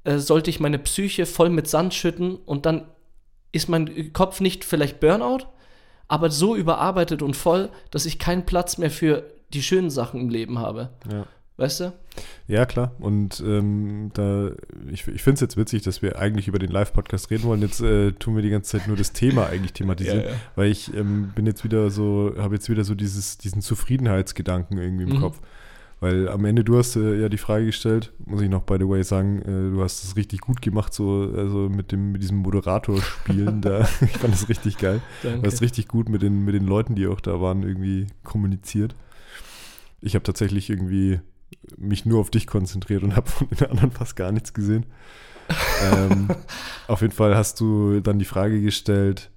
[0.05, 2.87] äh, sollte ich meine Psyche voll mit Sand schütten und dann
[3.53, 5.47] ist mein Kopf nicht vielleicht Burnout,
[6.09, 10.29] aber so überarbeitet und voll, dass ich keinen Platz mehr für die schönen Sachen im
[10.29, 10.91] Leben habe.
[11.11, 11.27] Ja.
[11.57, 11.93] Weißt du?
[12.49, 12.93] Ja, klar.
[12.99, 14.51] Und ähm, da,
[14.91, 17.61] ich, ich finde es jetzt witzig, dass wir eigentlich über den Live-Podcast reden wollen.
[17.63, 20.37] Jetzt äh, tun wir die ganze Zeit nur das Thema eigentlich thematisieren, Ja, ja.
[20.55, 25.05] weil ich ähm, bin jetzt wieder so, habe jetzt wieder so dieses, diesen Zufriedenheitsgedanken irgendwie
[25.05, 25.21] im Mhm.
[25.21, 25.41] Kopf.
[25.99, 28.87] Weil am Ende, du hast äh, ja die Frage gestellt, muss ich noch by the
[28.87, 32.37] way sagen, äh, du hast es richtig gut gemacht, so also mit dem mit diesem
[32.39, 33.89] Moderator-Spielen da.
[34.03, 35.01] Ich fand das richtig geil.
[35.23, 35.47] Du Danke.
[35.47, 38.95] hast richtig gut mit den, mit den Leuten, die auch da waren, irgendwie kommuniziert.
[40.03, 41.21] Ich habe tatsächlich irgendwie
[41.77, 44.87] mich nur auf dich konzentriert und habe von den anderen fast gar nichts gesehen.
[45.83, 46.29] ähm,
[46.89, 49.31] auf jeden Fall hast du dann die Frage gestellt,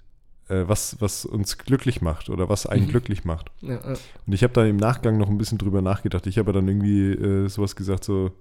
[0.48, 2.90] äh, was, was uns glücklich macht oder was einen Mhm.
[2.90, 3.52] glücklich macht.
[3.62, 3.94] Ja, ja.
[4.26, 6.26] Und ich habe da im Nachgang noch ein bisschen drüber nachgedacht.
[6.28, 8.32] Ich habe dann irgendwie äh, sowas gesagt, so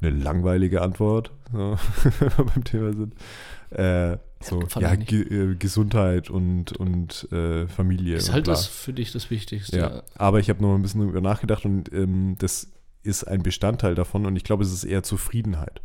[0.00, 1.76] eine langweilige Antwort, so,
[2.20, 3.14] wenn wir beim Thema sind.
[3.70, 5.08] Äh, so, ja, nicht.
[5.08, 5.22] Ge
[5.52, 8.16] äh, Gesundheit und, und äh, Familie.
[8.16, 8.54] Ist und halt bla.
[8.54, 9.76] das für dich das Wichtigste.
[9.76, 12.68] Ja, aber ich habe noch ein bisschen drüber nachgedacht und ähm, das
[13.02, 15.80] ist ein Bestandteil davon und ich glaube, es ist eher Zufriedenheit.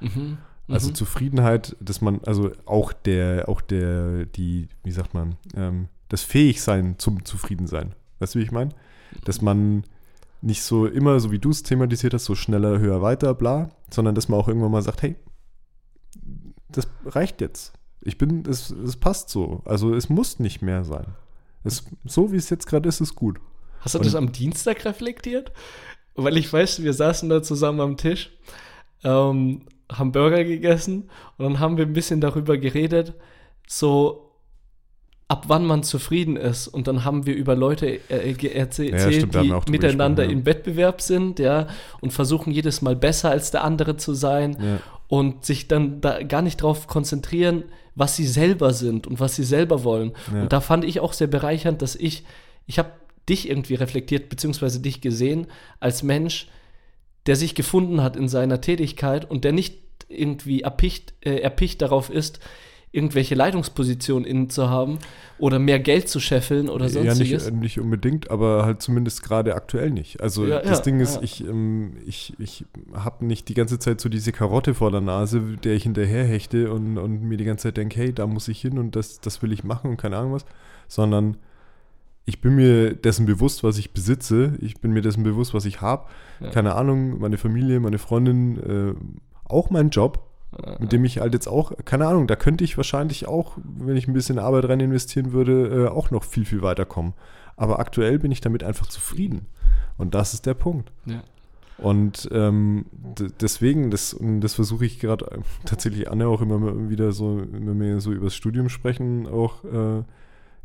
[0.00, 0.38] Mhm.
[0.68, 0.94] Also Mhm.
[0.94, 6.98] Zufriedenheit, dass man, also auch der, auch der, die, wie sagt man, ähm, das Fähigsein
[6.98, 7.94] zum Zufriedensein.
[8.18, 8.70] Weißt du, wie ich meine?
[9.24, 9.84] Dass man
[10.42, 14.14] nicht so immer, so wie du es thematisiert hast, so schneller, höher, weiter, bla, sondern
[14.14, 15.16] dass man auch irgendwann mal sagt, hey,
[16.68, 17.72] das reicht jetzt.
[18.02, 19.62] Ich bin, es, es passt so.
[19.64, 21.06] Also es muss nicht mehr sein.
[21.64, 23.40] Es, so wie es jetzt gerade ist, ist gut.
[23.80, 25.52] Hast du Und- das am Dienstag reflektiert?
[26.16, 28.30] Weil ich weiß, wir saßen da zusammen am Tisch,
[29.04, 29.62] ähm,
[29.92, 33.14] haben Burger gegessen und dann haben wir ein bisschen darüber geredet,
[33.68, 34.22] so
[35.28, 36.68] ab wann man zufrieden ist.
[36.68, 39.34] Und dann haben wir über Leute äh, ge- erzäh- Ja, erzählt, stimmt,
[39.66, 40.38] die miteinander gesprochen, ja.
[40.40, 41.66] im Wettbewerb sind, ja,
[42.00, 44.78] und versuchen jedes Mal besser als der andere zu sein Ja.
[45.08, 47.64] und sich dann da gar nicht drauf konzentrieren,
[47.96, 50.12] was sie selber sind und was sie selber wollen.
[50.32, 52.24] Und da fand ich auch sehr bereichernd, dass ich,
[52.66, 52.90] ich habe
[53.28, 55.46] dich irgendwie reflektiert, beziehungsweise dich gesehen
[55.80, 56.48] als Mensch,
[57.26, 62.10] der sich gefunden hat in seiner Tätigkeit und der nicht irgendwie erpicht, äh, erpicht darauf
[62.10, 62.38] ist,
[62.92, 64.98] irgendwelche Leitungspositionen innen zu haben
[65.38, 67.44] oder mehr Geld zu scheffeln oder Ja, sonstiges.
[67.50, 70.22] nicht, nicht unbedingt, aber halt zumindest gerade aktuell nicht.
[70.22, 71.22] Also Ja, das ja, Ding ist, ja.
[71.22, 72.64] ich, ähm, ich, ich
[72.94, 76.96] habe nicht die ganze Zeit so diese Karotte vor der Nase, der ich hinterherhechte und,
[76.96, 79.52] und mir die ganze Zeit denke, hey, da muss ich hin und das, das will
[79.52, 80.46] ich machen und keine Ahnung was,
[80.88, 81.36] sondern
[82.26, 85.80] ich bin mir dessen bewusst, was ich besitze, ich bin mir dessen bewusst, was ich
[85.80, 86.06] habe,
[86.40, 86.50] Ja.
[86.50, 88.94] keine Ahnung, meine Familie, meine Freundin, äh,
[89.44, 90.28] auch mein Job,
[90.64, 90.76] Ja.
[90.80, 94.08] mit dem ich halt jetzt auch, keine Ahnung, da könnte ich wahrscheinlich auch, wenn ich
[94.08, 97.14] ein bisschen Arbeit rein investieren würde, äh, auch noch viel, viel weiterkommen.
[97.56, 99.46] Aber aktuell bin ich damit einfach zufrieden.
[99.96, 100.92] Und das ist der Punkt.
[101.06, 101.22] Ja.
[101.78, 102.86] Und ähm,
[103.40, 107.78] deswegen, das, und das versuche ich gerade äh, tatsächlich Anne auch immer wieder so, wenn
[107.80, 110.02] wir so übers Studium sprechen, auch äh,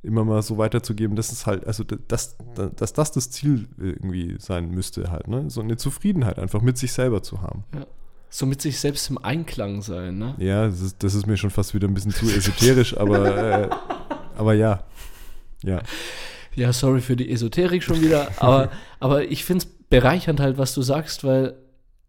[0.04, 2.38] immer mal so weiterzugeben, dass es halt, also dass,
[2.76, 5.50] dass das das Ziel irgendwie sein müsste halt, ne?
[5.50, 7.64] So eine Zufriedenheit einfach mit sich selber zu haben.
[8.30, 10.36] So mit sich selbst im Einklang sein, ne?
[10.40, 13.70] Ja, das ist, das ist mir schon fast wieder ein bisschen zu esoterisch, aber, äh,
[14.36, 14.84] aber ja.
[15.64, 15.82] Ja.
[16.56, 20.74] Ja, sorry für die Esoterik schon wieder, aber, aber ich finde es bereichernd halt, was
[20.74, 21.56] du sagst, weil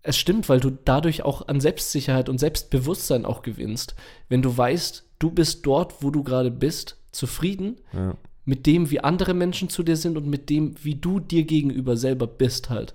[0.03, 3.95] es stimmt, weil du dadurch auch an Selbstsicherheit und Selbstbewusstsein auch gewinnst.
[4.29, 8.17] Wenn du weißt, du bist dort, wo du gerade bist, zufrieden ja.
[8.45, 11.97] mit dem, wie andere Menschen zu dir sind und mit dem, wie du dir gegenüber
[11.97, 12.95] selber bist halt.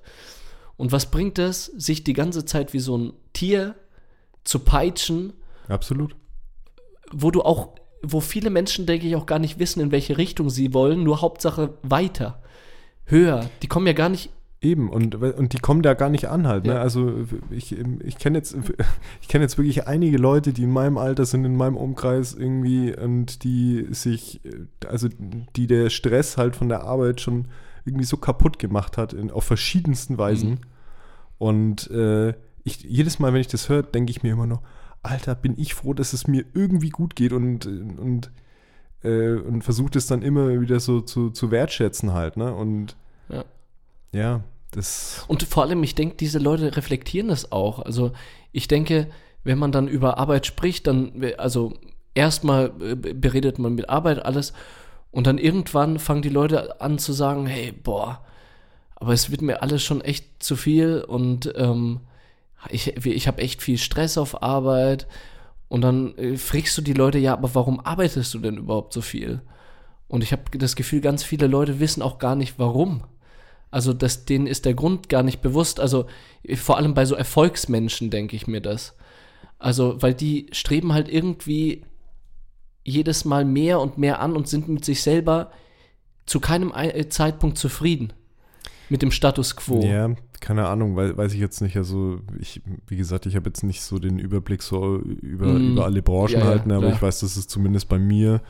[0.76, 3.76] Und was bringt es, sich die ganze Zeit wie so ein Tier
[4.44, 5.34] zu peitschen,
[5.68, 6.16] Absolut.
[7.12, 10.50] wo du auch, wo viele Menschen, denke ich, auch gar nicht wissen, in welche Richtung
[10.50, 12.42] sie wollen, nur Hauptsache weiter,
[13.06, 13.50] höher.
[13.62, 14.30] Die kommen ja gar nicht.
[14.60, 16.66] Eben, und, und die kommen da gar nicht an halt.
[16.66, 16.74] Ne?
[16.74, 16.82] Ja.
[16.82, 18.58] Also ich, ich kenne jetzt,
[19.22, 22.96] ich kenne jetzt wirklich einige Leute, die in meinem Alter sind, in meinem Umkreis irgendwie
[22.98, 24.42] und die sich,
[24.88, 25.10] also
[25.56, 27.48] die der Stress halt von der Arbeit schon
[27.86, 30.50] irgendwie so kaputt gemacht hat, in, auf verschiedensten Weisen.
[30.50, 30.60] Mhm.
[31.38, 32.34] Und äh,
[32.64, 34.64] ich, jedes Mal, wenn ich das höre, denke ich mir immer noch,
[35.04, 38.32] Alter, bin ich froh, dass es mir irgendwie gut geht und, und,
[39.04, 42.54] äh, und versuche das dann immer wieder so zu, zu wertschätzen halt, ne?
[42.54, 42.98] Und
[43.30, 43.46] Ja.
[44.12, 45.26] Ja, das.
[45.28, 47.80] Und vor allem, ich denke, diese Leute reflektieren das auch.
[47.80, 48.12] Also
[48.52, 49.08] ich denke,
[49.44, 51.74] wenn man dann über Arbeit spricht, dann, also
[52.14, 54.54] erstmal äh, beredet man mit Arbeit alles
[55.12, 58.26] und dann irgendwann fangen die Leute an zu sagen, hey, boah,
[58.96, 62.02] aber es wird mir alles schon echt zu viel und ähm,
[62.70, 65.08] ich, ich habe echt viel Stress auf Arbeit.
[65.70, 69.02] Und dann äh, fragst du die Leute, ja, aber warum arbeitest du denn überhaupt so
[69.02, 69.42] viel?
[70.08, 73.04] Und ich habe das Gefühl, ganz viele Leute wissen auch gar nicht, warum.
[73.72, 75.80] Also das, denen ist der Grund gar nicht bewusst.
[75.80, 76.06] Also
[76.44, 78.96] äh, vor allem bei so Erfolgsmenschen denke ich mir das.
[79.60, 81.84] Also, weil die streben halt irgendwie
[82.84, 85.52] jedes Mal mehr und mehr an und sind mit sich selber
[86.26, 88.14] zu keinem Ei- äh, Zeitpunkt zufrieden
[88.90, 89.82] mit dem Status quo.
[89.82, 91.76] Ja, keine Ahnung, weil, weiß ich jetzt nicht.
[91.76, 95.86] Also, ich, wie gesagt, ich habe jetzt nicht so den Überblick so über, Mm, über
[95.86, 96.96] alle Branchen ja, ja, halt, ne, aber klar.
[96.96, 98.42] ich weiß, dass es zumindest bei mir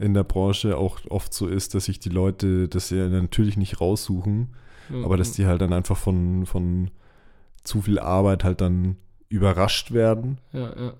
[0.00, 3.80] in der Branche auch oft so ist, dass sich die Leute das ja natürlich nicht
[3.80, 4.48] raussuchen,
[4.90, 5.04] Ja.
[5.04, 6.90] aber dass die halt dann einfach von, von
[7.62, 8.96] zu viel Arbeit halt dann
[9.28, 10.92] überrascht werden, ja, ja.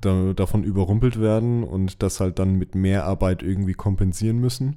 [0.00, 4.76] da, davon überrumpelt werden und das halt dann mit mehr Arbeit irgendwie kompensieren müssen.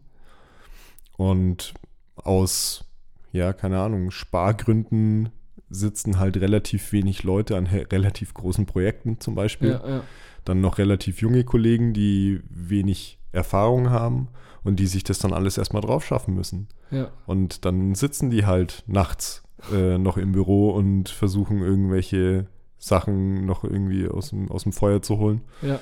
[1.18, 1.74] Und
[2.16, 2.86] aus,
[3.32, 5.30] ja, keine Ahnung, Spargründen
[5.70, 9.70] sitzen halt relativ wenig Leute an relativ großen Projekten zum Beispiel.
[9.72, 10.04] ja, ja.
[10.46, 14.28] Dann noch relativ junge Kollegen, die wenig Erfahrung haben
[14.64, 16.68] und die sich das dann alles erstmal drauf schaffen müssen.
[16.92, 17.10] ja.
[17.26, 23.64] Und dann sitzen die halt nachts äh, noch im Büro und versuchen irgendwelche Sachen noch
[23.64, 25.42] irgendwie aus dem, aus dem Feuer zu holen.
[25.62, 25.80] ja.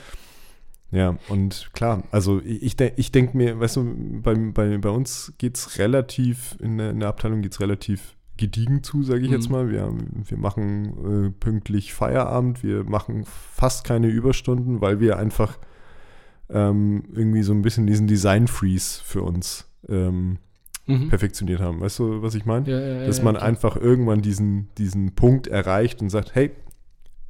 [0.90, 5.34] Ja, und klar, also ich, de ich denke mir, weißt du, bei, bei, bei uns
[5.38, 9.30] geht es relativ, in der, in der Abteilung geht es relativ gediegen zu, sage ich
[9.32, 9.52] jetzt Mhm.
[9.52, 9.70] mal.
[9.70, 15.58] Wir, wir machen äh, pünktlich Feierabend, wir machen fast keine Überstunden, weil wir einfach
[16.50, 20.40] ähm, irgendwie so ein bisschen diesen Design-Freeze für uns ähm,
[20.88, 21.10] Mhm.
[21.10, 21.82] perfektioniert haben.
[21.82, 22.70] Weißt du, was ich meine?
[22.70, 23.46] Ja, ja, ja, Dass ja, man klar.
[23.46, 26.52] einfach irgendwann diesen, diesen Punkt erreicht und sagt, hey,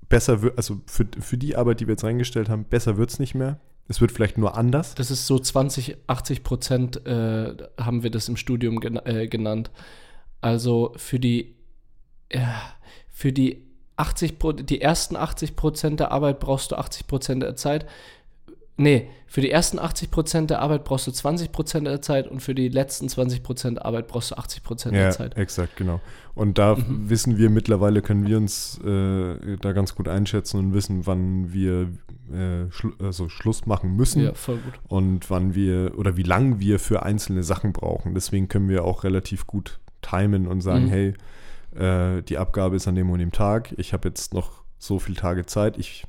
[0.10, 3.20] besser wird, also für, für die Arbeit, die wir jetzt reingestellt haben, besser wird es
[3.20, 3.60] nicht mehr.
[3.88, 4.94] Es wird vielleicht nur anders.
[4.96, 9.72] Das ist so 20, 80 Prozent äh, haben wir das im Studium gena äh, genannt.
[10.40, 11.56] Also für die,
[12.30, 12.40] äh,
[13.10, 13.66] für die
[13.96, 17.88] 80 Pro die ersten 80 Prozent der Arbeit brauchst du 80 Prozent der Zeit.
[18.78, 22.42] Nee, für die ersten 80 Prozent der Arbeit brauchst du 20 Prozent der Zeit und
[22.42, 25.36] für die letzten 20 Prozent der Arbeit brauchst du 80 Prozent Ja, der Zeit.
[25.38, 26.00] exakt, genau.
[26.36, 27.10] Und da Mhm.
[27.10, 31.90] wissen wir mittlerweile, können wir uns äh, da ganz gut einschätzen und wissen, wann wir
[32.32, 34.74] äh, schlu also Schluss machen müssen Ja, voll gut.
[34.90, 38.14] und wann wir oder wie lang wir für einzelne Sachen brauchen.
[38.14, 40.90] Deswegen können wir auch relativ gut timen und sagen, Mhm.
[40.90, 41.14] hey,
[41.76, 43.74] äh, die Abgabe ist an dem und dem Tag.
[43.78, 45.78] Ich habe jetzt noch so viele Tage Zeit.
[45.78, 46.06] Ich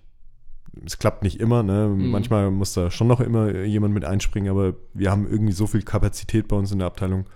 [0.84, 1.88] es klappt nicht immer, ne?
[1.88, 2.10] Mhm.
[2.10, 5.82] Manchmal muss da schon noch immer jemand mit einspringen, aber wir haben irgendwie so viel
[5.82, 7.26] Kapazität bei uns in der Abteilung,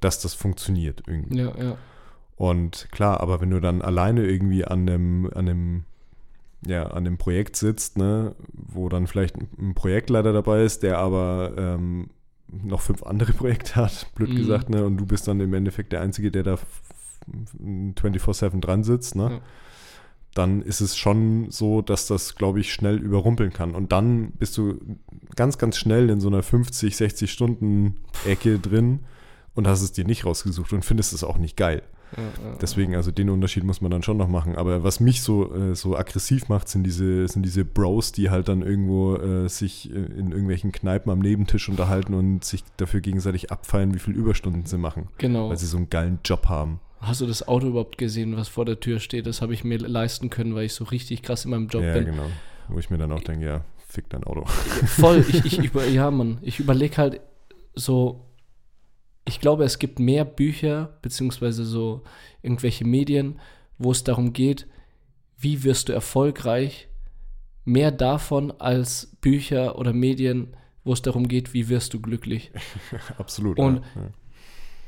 [0.00, 1.38] dass das funktioniert irgendwie.
[1.38, 1.76] Ja, ja.
[2.36, 5.84] Und klar, aber wenn du dann alleine irgendwie an dem, an dem,
[6.66, 11.52] ja, an dem Projekt sitzt, ne, wo dann vielleicht ein- Projektleiter dabei ist, der aber
[11.56, 12.08] ähm,
[12.48, 14.36] noch fünf andere Projekte hat, blöd Mhm.
[14.36, 16.66] gesagt, ne, und du bist dann im Endeffekt der Einzige, der da f-
[17.28, 17.54] f-
[18.02, 19.40] 24-7 dran sitzt, ne, Ja.
[20.34, 23.74] Dann ist es schon so, dass das, glaube ich, schnell überrumpeln kann.
[23.74, 24.78] Und dann bist du
[25.36, 29.00] ganz, ganz schnell in so einer 50, 60 Stunden Ecke drin
[29.54, 31.82] und hast es dir nicht rausgesucht und findest es auch nicht geil.
[32.60, 34.54] Deswegen, also den Unterschied muss man dann schon noch machen.
[34.54, 38.46] Aber was mich so, äh, so aggressiv macht, sind diese, sind diese Bros, die halt
[38.46, 43.50] dann irgendwo äh, sich äh, in irgendwelchen Kneipen am Nebentisch unterhalten und sich dafür gegenseitig
[43.50, 45.48] abfeiern, wie viel Überstunden sie machen, Genau.
[45.48, 46.78] weil sie so einen geilen Job haben.
[47.06, 49.26] Hast du das Auto überhaupt gesehen, was vor der Tür steht?
[49.26, 51.94] Das habe ich mir leisten können, weil ich so richtig krass in meinem Job ja,
[51.94, 52.06] bin.
[52.06, 52.26] genau.
[52.68, 54.44] Wo ich mir dann auch denke, ja, fick dein Auto.
[54.46, 57.20] Voll, ich, ich über, ja, Mann, ich überlege halt
[57.74, 58.24] so,
[59.26, 62.02] ich glaube, es gibt mehr Bücher, beziehungsweise so
[62.42, 63.40] irgendwelche Medien,
[63.78, 64.66] wo es darum geht,
[65.38, 66.88] wie wirst du erfolgreich,
[67.64, 72.52] mehr davon als Bücher oder Medien, wo es darum geht, wie wirst du glücklich.
[73.18, 73.58] Absolut.
[73.58, 74.02] Und- ja.
[74.02, 74.08] Ja.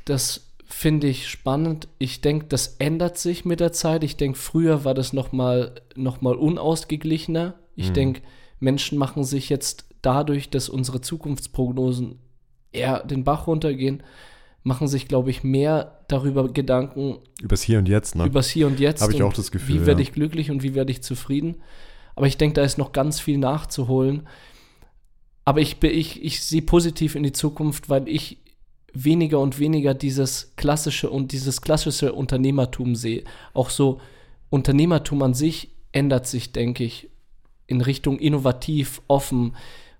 [0.05, 1.87] Das finde ich spannend.
[1.97, 4.03] Ich denke, das ändert sich mit der Zeit.
[4.03, 7.55] Ich denke, früher war das nochmal noch mal unausgeglichener.
[7.75, 7.93] Ich Mhm.
[7.93, 8.21] denke,
[8.59, 12.19] Menschen machen sich jetzt dadurch, dass unsere Zukunftsprognosen
[12.73, 14.03] eher den Bach runtergehen,
[14.63, 18.25] machen sich, glaube ich, mehr darüber Gedanken, Übers Hier und Jetzt, ne?
[18.25, 19.01] übers Hier und Jetzt.
[19.01, 20.07] Habe ich auch das Gefühl, Wie werde ja.
[20.07, 21.57] ich glücklich und wie werde ich zufrieden?
[22.15, 24.27] Aber ich denke, da ist noch ganz viel nachzuholen.
[25.45, 28.39] Aber ich, ich, ich sehe positiv in die Zukunft, weil ich
[28.93, 33.23] weniger und weniger dieses klassische und dieses klassische Unternehmertum sehe.
[33.53, 33.99] Auch so
[34.49, 37.09] Unternehmertum an sich ändert sich, denke ich,
[37.67, 39.55] in Richtung innovativ, offen,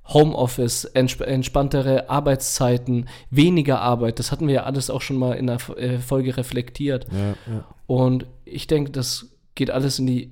[0.07, 4.19] Homeoffice, entsp entspanntere Arbeitszeiten, weniger Arbeit.
[4.19, 7.07] Das hatten wir ja alles auch schon mal in der äh, Folge reflektiert.
[7.11, 7.67] Ja, ja.
[7.87, 10.31] Und ich denke, das geht alles in die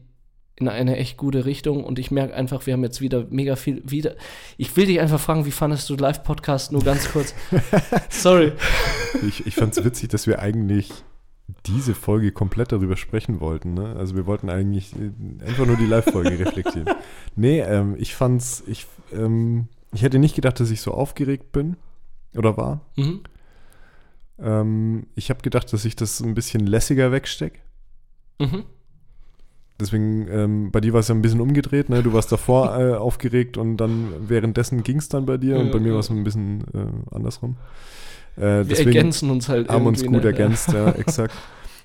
[0.58, 3.82] in eine echt gute Richtung und ich merke einfach, wir haben jetzt wieder mega viel
[3.86, 4.16] wieder.
[4.58, 7.36] Ich will dich einfach fragen, wie fandest du Live-Podcast nur ganz kurz?
[8.10, 8.54] Sorry.
[9.28, 10.92] Ich, ich fand es witzig, dass wir eigentlich
[11.66, 13.74] diese Folge komplett darüber sprechen wollten.
[13.74, 13.96] Ne?
[13.98, 16.90] Also wir wollten eigentlich äh, einfach nur die Live-Folge reflektieren.
[17.36, 21.76] Nee, ähm, ich fand's, ich, ähm, ich hätte nicht gedacht, dass ich so aufgeregt bin
[22.36, 22.82] oder war.
[22.96, 23.22] Mhm.
[24.40, 27.60] Ähm, ich habe gedacht, dass ich das ein bisschen lässiger wegstecke.
[28.40, 28.64] Mhm.
[29.80, 32.04] Deswegen, ähm, bei dir war es ja ein bisschen umgedreht, ne?
[32.04, 35.80] Du warst davor äh, aufgeregt und dann währenddessen ging es dann bei dir und bei
[35.80, 37.58] mir war es ein bisschen äh, andersrum.
[38.38, 40.24] Äh, Wir ergänzen uns halt Haben uns gut ne?
[40.24, 41.34] ergänzt, ja, exakt.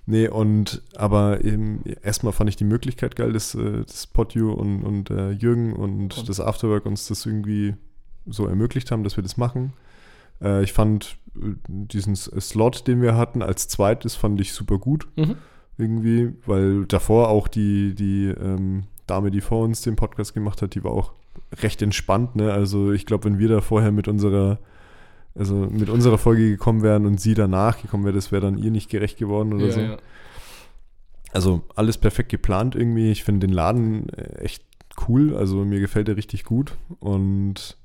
[0.07, 4.83] Nee, und aber eben erstmal fand ich die Möglichkeit geil, dass, äh, dass Potju und,
[4.83, 7.75] und äh, Jürgen und, und, das Afterwork uns das irgendwie
[8.27, 9.73] so ermöglicht haben, dass wir das machen.
[10.43, 15.07] Äh, ich fand äh, diesen Slot, den wir hatten, als zweites fand ich super gut.
[15.17, 15.37] Mhm.
[15.79, 20.75] Irgendwie, weil davor auch die, die ähm, Dame, die vor uns den Podcast gemacht hat,
[20.75, 21.13] die war auch
[21.63, 22.37] recht entspannt.
[22.37, 22.53] Ne?
[22.53, 24.59] Also ich glaube, wenn wir da vorher mit unserer
[25.35, 28.71] also mit unserer Folge gekommen wären und sie danach gekommen wäre, das wäre dann ihr
[28.71, 29.81] nicht gerecht geworden oder ja, so.
[29.81, 29.97] Ja.
[31.33, 33.11] Also alles perfekt geplant irgendwie.
[33.11, 34.65] Ich finde den Laden äh, echt
[35.09, 35.37] cool.
[35.37, 36.77] Also mir gefällt er richtig gut.
[36.99, 37.77] Und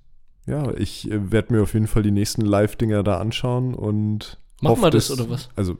[0.47, 4.39] ja, ich äh, werde mir auf jeden Fall die nächsten Live-Dinger da anschauen und.
[4.61, 5.49] Machen wir das, das oder was?
[5.55, 5.75] Also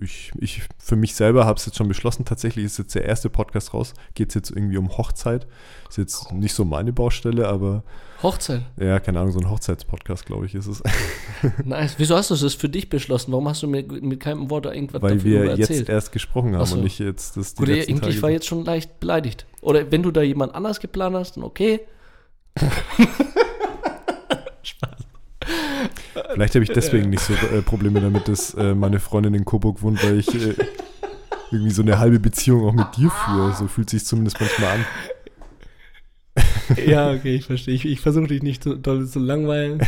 [0.00, 2.24] ich, ich für mich selber habe es jetzt schon beschlossen.
[2.24, 3.94] Tatsächlich ist jetzt der erste Podcast raus.
[4.14, 5.46] Geht es jetzt irgendwie um Hochzeit.
[5.88, 7.84] Ist jetzt nicht so meine Baustelle, aber
[8.22, 8.62] Hochzeit?
[8.76, 10.82] Ja, keine Ahnung, so ein Hochzeitspodcast, glaube ich, ist es.
[11.64, 11.94] nice.
[11.98, 13.30] Wieso hast du das für dich beschlossen?
[13.30, 15.70] Warum hast du mir mit keinem Wort irgendwas Weil wir erzählt?
[15.70, 16.76] jetzt erst gesprochen haben so.
[16.76, 19.46] und nicht jetzt das die Gut, irgendwie, ich war jetzt schon leicht beleidigt.
[19.60, 21.80] Oder wenn du da jemand anders geplant hast, dann okay.
[26.32, 29.82] Vielleicht habe ich deswegen nicht so äh, Probleme damit, dass äh, meine Freundin in Coburg
[29.82, 30.54] wohnt, weil ich äh,
[31.50, 33.54] irgendwie so eine halbe Beziehung auch mit dir führe.
[33.54, 34.84] So fühlt sich zumindest manchmal an.
[36.86, 37.74] ja, okay, ich verstehe.
[37.74, 39.80] Ich, ich versuche dich nicht so doll zu langweilen.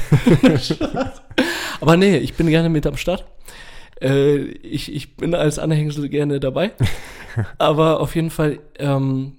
[1.80, 3.24] Aber nee, ich bin gerne mit am Start.
[4.00, 6.72] Äh, ich, ich bin als Anhängsel gerne dabei.
[7.58, 9.34] Aber auf jeden Fall ähm,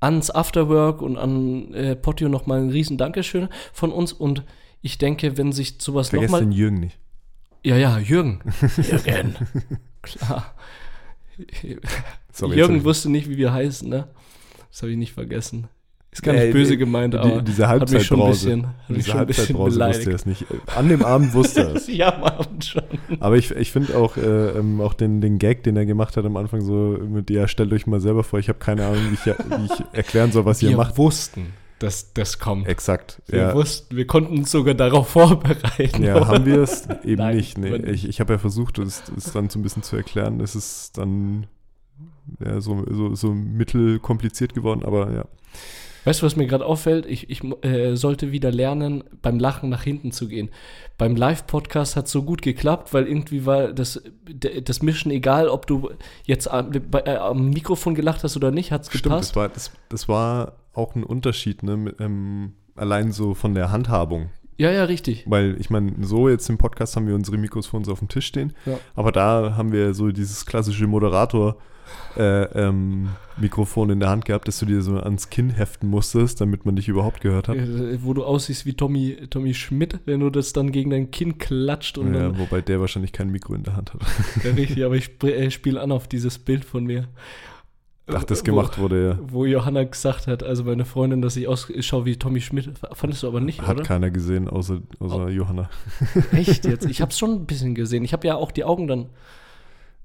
[0.00, 4.12] ans Afterwork und an äh, Potio nochmal ein riesen Dankeschön von uns.
[4.12, 4.42] Und
[4.86, 6.28] ich denke, wenn sich sowas nochmal...
[6.28, 6.96] Vergesst den Jürgen nicht.
[7.64, 8.40] Ja, ja, Jürgen.
[8.76, 9.34] Jürgen.
[10.00, 10.54] Klar.
[12.32, 14.06] Sorry, Jürgen wusste nicht, wie wir heißen, ne?
[14.70, 15.66] Das habe ich nicht vergessen.
[16.12, 19.14] Ist gar nicht äh, böse gemeint, die, aber diese hat mich schon ein bisschen, diese
[19.14, 20.46] Halbzeitbrause wusste er es nicht.
[20.76, 21.88] An dem Abend wusste er es.
[21.92, 22.84] ja, am Abend schon.
[23.18, 26.24] Aber ich, ich finde auch, äh, ähm, auch den, den Gag, den er gemacht hat
[26.24, 29.14] am Anfang so mit, ja, stellt euch mal selber vor, ich habe keine Ahnung, wie
[29.14, 30.92] ich, wie ich erklären soll, was ihr macht.
[30.92, 32.66] Wir wussten, dass das kommt.
[32.68, 33.20] Exakt.
[33.26, 33.54] Wir ja.
[33.54, 36.02] wussten, wir konnten uns sogar darauf vorbereiten.
[36.02, 37.58] Ja, haben wir es eben Nein, nicht.
[37.58, 37.76] Nee.
[37.90, 40.40] Ich, ich habe ja versucht, es, es dann so ein bisschen zu erklären.
[40.40, 41.46] Es ist dann
[42.44, 45.24] ja, so, so, so mittelkompliziert geworden, aber ja.
[46.06, 47.04] Weißt du, was mir gerade auffällt?
[47.04, 50.50] Ich, ich äh, sollte wieder lernen, beim Lachen nach hinten zu gehen.
[50.98, 54.00] Beim Live-Podcast hat es so gut geklappt, weil irgendwie war das,
[54.62, 55.90] das Mischen egal, ob du
[56.22, 59.30] jetzt am, äh, am Mikrofon gelacht hast oder nicht, hat es gepasst.
[59.30, 61.76] Stimmt, das war, das, das war auch ein Unterschied, ne?
[61.76, 64.30] Mit, ähm, allein so von der Handhabung.
[64.58, 65.24] Ja, ja, richtig.
[65.26, 68.06] Weil ich meine, so jetzt im Podcast haben wir unsere Mikros vor uns auf dem
[68.06, 68.78] Tisch stehen, ja.
[68.94, 71.56] aber da haben wir so dieses klassische Moderator-
[72.16, 76.40] äh, ähm, Mikrofon in der Hand gehabt, dass du dir so ans Kinn heften musstest,
[76.40, 77.56] damit man dich überhaupt gehört hat.
[78.02, 81.98] Wo du aussiehst wie Tommy, Tommy Schmidt, wenn du das dann gegen dein Kinn klatscht.
[81.98, 84.00] Und ja, dann, wobei der wahrscheinlich kein Mikro in der Hand hat.
[84.44, 87.08] Ja, richtig, aber ich äh, spiele an auf dieses Bild von mir.
[88.08, 89.18] Ach, das gemacht wo, wurde, ja.
[89.20, 92.70] Wo Johanna gesagt hat, also meine Freundin, dass ich ausschaue wie Tommy Schmidt.
[92.92, 93.84] Fandest du aber nicht, Hat oder?
[93.84, 95.28] keiner gesehen, außer, außer oh.
[95.28, 95.68] Johanna.
[96.32, 96.86] Echt jetzt?
[96.96, 98.04] Ich habe es schon ein bisschen gesehen.
[98.04, 99.06] Ich habe ja auch die Augen dann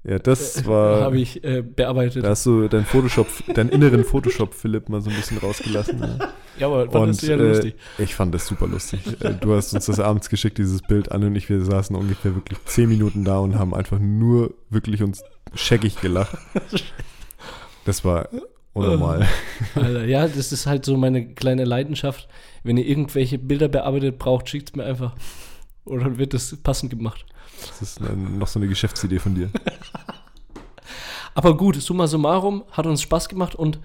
[0.04, 1.00] ja, das äh, war.
[1.02, 2.24] Habe ich äh, bearbeitet.
[2.24, 6.00] Da hast du deinen Photoshop, deinen inneren Photoshop-Philipp mal so ein bisschen rausgelassen.
[6.00, 7.74] Ja, ja aber fand das ja lustig.
[7.98, 9.00] Äh, ich fand das super lustig.
[9.20, 12.34] Äh, du hast uns das abends geschickt, dieses Bild an und ich, wir saßen ungefähr
[12.34, 15.22] wirklich zehn Minuten da und haben einfach nur wirklich uns
[15.54, 16.36] scheckig gelacht.
[17.84, 18.28] Das war
[18.72, 19.28] unnormal.
[19.74, 22.28] Alter, ja, das ist halt so meine kleine Leidenschaft.
[22.64, 25.14] Wenn ihr irgendwelche Bilder bearbeitet braucht, schickt es mir einfach.
[25.84, 27.26] Oder dann wird das passend gemacht.
[27.66, 29.50] Das ist eine, noch so eine Geschäftsidee von dir.
[31.34, 33.80] Aber gut, summa summarum, hat uns Spaß gemacht und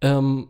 [0.00, 0.48] ähm,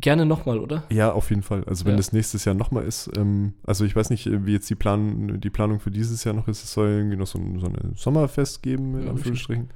[0.00, 0.84] gerne nochmal, oder?
[0.90, 1.64] Ja, auf jeden Fall.
[1.64, 1.98] Also wenn ja.
[1.98, 5.50] das nächstes Jahr nochmal ist, ähm, also ich weiß nicht, wie jetzt die, Plan, die
[5.50, 8.62] Planung für dieses Jahr noch ist, es soll irgendwie noch so ein, so ein Sommerfest
[8.62, 9.70] geben, in ja, Anführungsstrichen.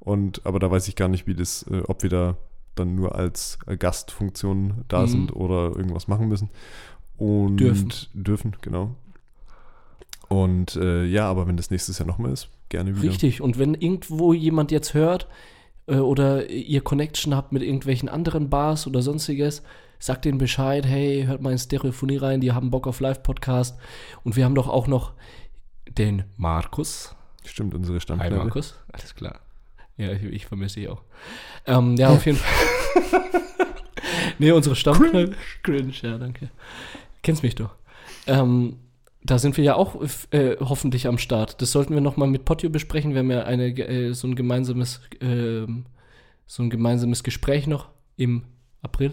[0.00, 2.36] Und aber da weiß ich gar nicht, wie das, äh, ob wir da
[2.74, 5.06] dann nur als äh, Gastfunktion da mhm.
[5.08, 6.50] sind oder irgendwas machen müssen.
[7.16, 7.92] Und dürfen.
[8.12, 8.94] Dürfen, genau.
[10.28, 13.08] Und äh, ja, aber wenn das nächstes Jahr nochmal ist, gerne wieder.
[13.08, 13.40] Richtig.
[13.40, 15.28] Und wenn irgendwo jemand jetzt hört
[15.86, 19.62] äh, oder ihr Connection habt mit irgendwelchen anderen Bars oder sonstiges,
[19.98, 23.78] sagt denen Bescheid, hey, hört mal in Stereophonie rein, die haben Bock auf Live-Podcast.
[24.24, 25.12] Und wir haben doch auch noch
[25.88, 27.14] den Markus.
[27.44, 28.34] Stimmt, unsere Stammkneipe.
[28.36, 29.40] Hi Markus, alles klar.
[29.96, 31.02] Ja, ich, ich vermisse dich auch.
[31.66, 33.22] Ähm, ja, auf jeden Fall.
[34.38, 35.36] nee, unsere Stammkneipe.
[35.62, 35.92] Cringe.
[35.92, 36.50] Cringe, ja, danke.
[37.22, 37.74] Kennst mich doch.
[38.26, 38.78] Ähm,
[39.26, 39.96] da sind wir ja auch
[40.30, 41.60] äh, hoffentlich am Start.
[41.60, 43.12] Das sollten wir nochmal mit Potio besprechen.
[43.12, 45.66] Wir haben ja eine, äh, so, ein gemeinsames, äh,
[46.46, 48.44] so ein gemeinsames Gespräch noch im
[48.82, 49.12] April.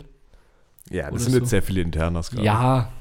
[0.90, 1.40] Ja, das sind so.
[1.40, 2.46] jetzt sehr viele Internas gerade.
[2.46, 2.92] Ja,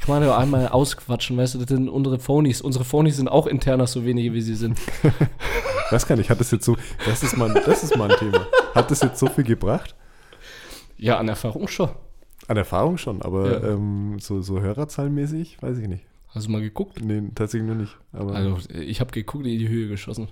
[0.00, 2.60] kann man ja einmal ausquatschen, weißt du, das sind unsere Phonies.
[2.60, 4.78] Unsere Phonies sind auch interner so wenige, wie sie sind.
[5.90, 8.46] Weiß gar nicht, hat das jetzt so, das ist mal, das ist mal ein Thema.
[8.74, 9.94] Hat das jetzt so viel gebracht?
[10.96, 11.90] Ja, an Erfahrung schon.
[12.48, 13.68] An Erfahrung schon, aber Ja.
[13.70, 16.04] ähm, so, so Hörerzahlenmäßig, weiß ich nicht.
[16.34, 17.00] Hast du mal geguckt?
[17.02, 17.98] Nee, tatsächlich nur nicht.
[18.12, 20.28] Also, ich habe geguckt, in die Höhe geschossen.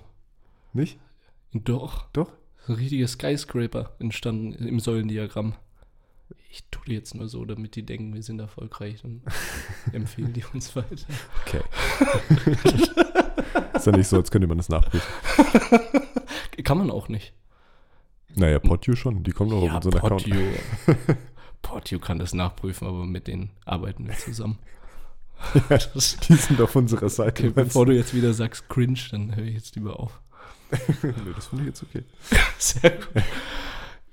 [0.73, 0.99] nicht?
[1.53, 2.07] Doch.
[2.13, 2.31] Doch?
[2.65, 5.53] So ein richtiger Skyscraper entstanden im Säulendiagramm.
[6.49, 9.01] Ich tue die jetzt nur so, damit die denken, wir sind erfolgreich.
[9.01, 9.21] Dann
[9.93, 11.05] empfehlen die uns weiter.
[11.45, 11.61] Okay.
[13.73, 15.07] ist ja nicht so, als könnte man das nachprüfen.
[16.63, 17.33] Kann man auch nicht.
[18.35, 20.23] Naja, Podio schon, die kommen doch auf unseren Account.
[20.23, 20.41] Podio.
[21.61, 24.57] Podio kann das nachprüfen, aber mit denen arbeiten wir zusammen.
[25.69, 27.43] Das- Die sind auf unserer Seite.
[27.43, 30.19] okay, bevor du jetzt wieder sagst cringe, dann höre ich jetzt lieber auf.
[31.03, 32.03] nee, das finde ich jetzt okay.
[32.57, 33.23] Sehr gut.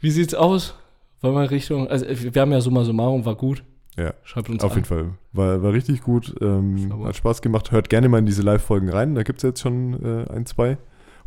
[0.00, 0.74] Wie sieht's aus?
[1.20, 3.62] Wollen wir Richtung, also wir haben ja summa summarum, war gut.
[3.96, 4.76] Ja, Schreibt uns auf an.
[4.76, 5.10] jeden Fall.
[5.32, 6.32] War, war richtig gut.
[6.40, 7.72] Ähm, hat Spaß gemacht.
[7.72, 9.16] Hört gerne mal in diese Live-Folgen rein.
[9.16, 10.78] Da gibt es jetzt schon äh, ein, zwei.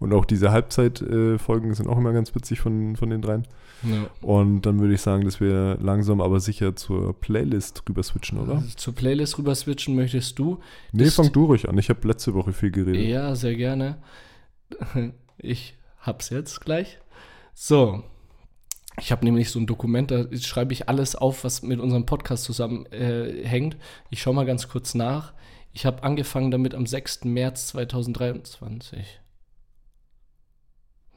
[0.01, 3.47] Und auch diese Halbzeit-Folgen sind auch immer ganz witzig von, von den dreien.
[3.83, 4.07] Ja.
[4.21, 8.55] Und dann würde ich sagen, dass wir langsam aber sicher zur Playlist rüber switchen, oder?
[8.55, 10.59] Also Zur Playlist rüber switchen möchtest du?
[10.91, 11.77] Nee, das- fang du ruhig an.
[11.77, 13.07] Ich habe letzte Woche viel geredet.
[13.07, 13.97] Ja, sehr gerne.
[15.43, 16.99] Ich hab's jetzt gleich.
[17.55, 18.03] So.
[18.99, 22.43] Ich habe nämlich so ein Dokument, da schreibe ich alles auf, was mit unserem Podcast
[22.43, 23.73] zusammenhängt.
[23.75, 23.77] Äh,
[24.11, 25.33] ich schaue mal ganz kurz nach.
[25.73, 27.23] Ich habe angefangen damit am 6.
[27.25, 29.19] März 2023.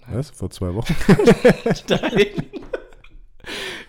[0.09, 0.31] Was?
[0.31, 0.95] Vor zwei Wochen?
[1.89, 2.51] Nein.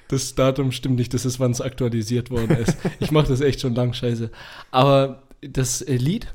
[0.08, 2.78] Das Datum stimmt nicht, das ist, wann es aktualisiert worden ist.
[3.00, 4.30] Ich mache das echt schon lang, scheiße.
[4.72, 6.34] Aber das Lied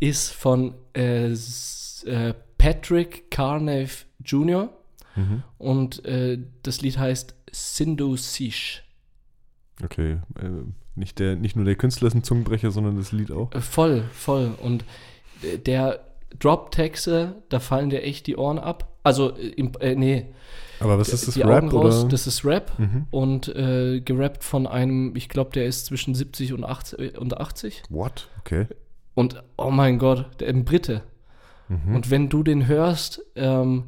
[0.00, 3.90] ist von äh, äh, Patrick Carnave
[4.24, 4.70] Jr.
[5.14, 5.42] Mhm.
[5.58, 8.82] und äh, das Lied heißt Sindhu Sish.
[9.84, 10.20] Okay.
[10.40, 10.48] Äh,
[10.94, 13.52] nicht, der, nicht nur der Künstler ist ein Zungenbrecher, sondern das Lied auch.
[13.52, 14.54] Äh, voll, voll.
[14.62, 14.84] Und
[15.66, 16.00] der
[16.38, 18.88] Drop-Texte, da fallen dir echt die Ohren ab.
[19.02, 20.26] Also, äh, im, äh, nee,
[20.80, 21.34] Aber was ist das?
[21.34, 22.08] die Rap Augen raus, oder?
[22.08, 22.78] das ist Rap.
[22.78, 23.06] mhm.
[23.10, 27.18] und äh, gerappt von einem, ich glaube, der ist zwischen 70 und 80.
[27.18, 27.82] Und, 80.
[27.90, 28.28] What?
[28.40, 28.66] Okay.
[29.14, 31.02] und oh mein Gott, der ein Brite.
[31.68, 31.94] Mhm.
[31.94, 33.84] Und wenn du den hörst, ähm,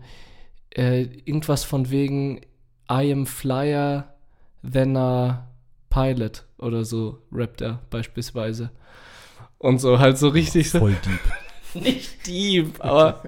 [0.70, 2.40] äh, irgendwas von wegen
[2.90, 4.14] I am flyer
[4.62, 5.49] than a
[5.90, 8.70] pilot oder so rappt er beispielsweise.
[9.59, 10.80] Und so halt so richtig so.
[10.80, 11.20] Voll deep.
[11.80, 13.22] Nicht deep, aber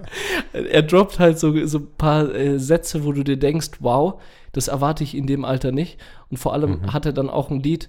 [0.53, 4.20] er droppt halt so, so ein paar äh, Sätze, wo du dir denkst, wow,
[4.53, 5.99] das erwarte ich in dem Alter nicht.
[6.30, 6.92] Und vor allem Mhm.
[6.92, 7.88] hat er dann auch ein Lied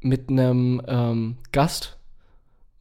[0.00, 1.96] mit einem ähm, Gast.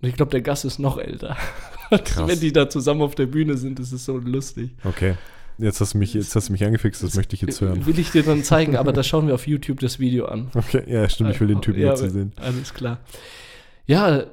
[0.01, 1.35] Und ich glaube, der Gast ist noch älter.
[1.89, 2.27] Krass.
[2.27, 4.71] Wenn die da zusammen auf der Bühne sind, das ist so lustig.
[4.83, 5.15] Okay.
[5.57, 7.85] Jetzt hast du mich, jetzt hast du mich angefixt, das möchte ich jetzt hören.
[7.85, 10.49] Will ich dir dann zeigen, aber da schauen wir auf YouTube das Video an.
[10.53, 12.31] Okay, ja, stimmt, ich will den Typen Ja, jetzt sehen.
[12.37, 12.99] Alles klar.
[13.85, 14.23] Ja,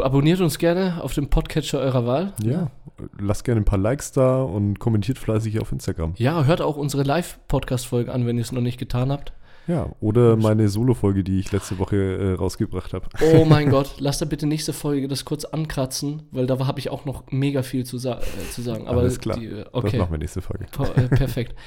[0.00, 2.32] abonniert uns gerne auf dem Podcatcher eurer Wahl.
[2.42, 2.70] Ja,
[3.18, 6.14] lasst gerne ein paar Likes da und kommentiert fleißig auf Instagram.
[6.16, 9.32] Ja, hört auch unsere Live-Podcast-Folge an, wenn ihr es noch nicht getan habt.
[9.66, 13.06] Ja, oder meine Solo-Folge, die ich letzte Woche äh, rausgebracht habe.
[13.32, 16.90] Oh mein Gott, lasst da bitte nächste Folge das kurz ankratzen, weil da habe ich
[16.90, 18.86] auch noch mega viel zu, sa äh, zu sagen.
[18.86, 19.38] Aber Alles klar.
[19.38, 20.66] Die, äh, Das okay, machen wir nächste Folge.
[20.70, 21.54] Po- äh, perfekt.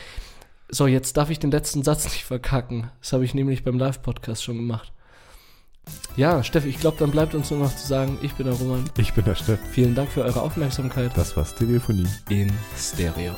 [0.69, 2.89] So, jetzt darf ich den letzten Satz nicht verkacken.
[2.99, 4.91] Das habe ich nämlich beim Live-Podcast schon gemacht.
[6.15, 8.83] Ja, Steffi, ich glaube, dann bleibt uns nur noch zu sagen, ich bin der Roman.
[8.97, 9.59] Ich bin der Steff.
[9.71, 12.07] Vielen Dank für eure Aufmerksamkeit Das war Stereophonie.
[12.29, 13.33] in Stereo.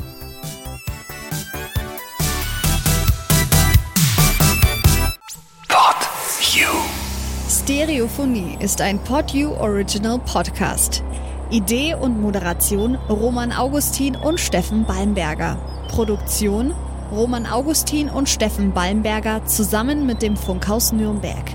[7.47, 11.03] Stereophonie ist ein PodU Original Podcast.
[11.51, 15.57] Idee und Moderation Roman Augustin und Steffen Balmberger.
[15.89, 16.73] Produktion
[17.11, 21.45] Roman Augustin und Steffen Balmberger zusammen mit dem Funkhaus Nürnberg.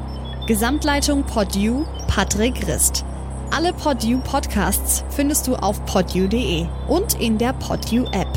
[0.47, 3.03] Gesamtleitung PodU Patrick Rist.
[3.51, 8.29] Alle PodU Podcasts findest du auf podu.de und in der PodU App.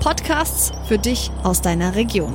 [0.00, 2.34] Podcasts für dich aus deiner Region.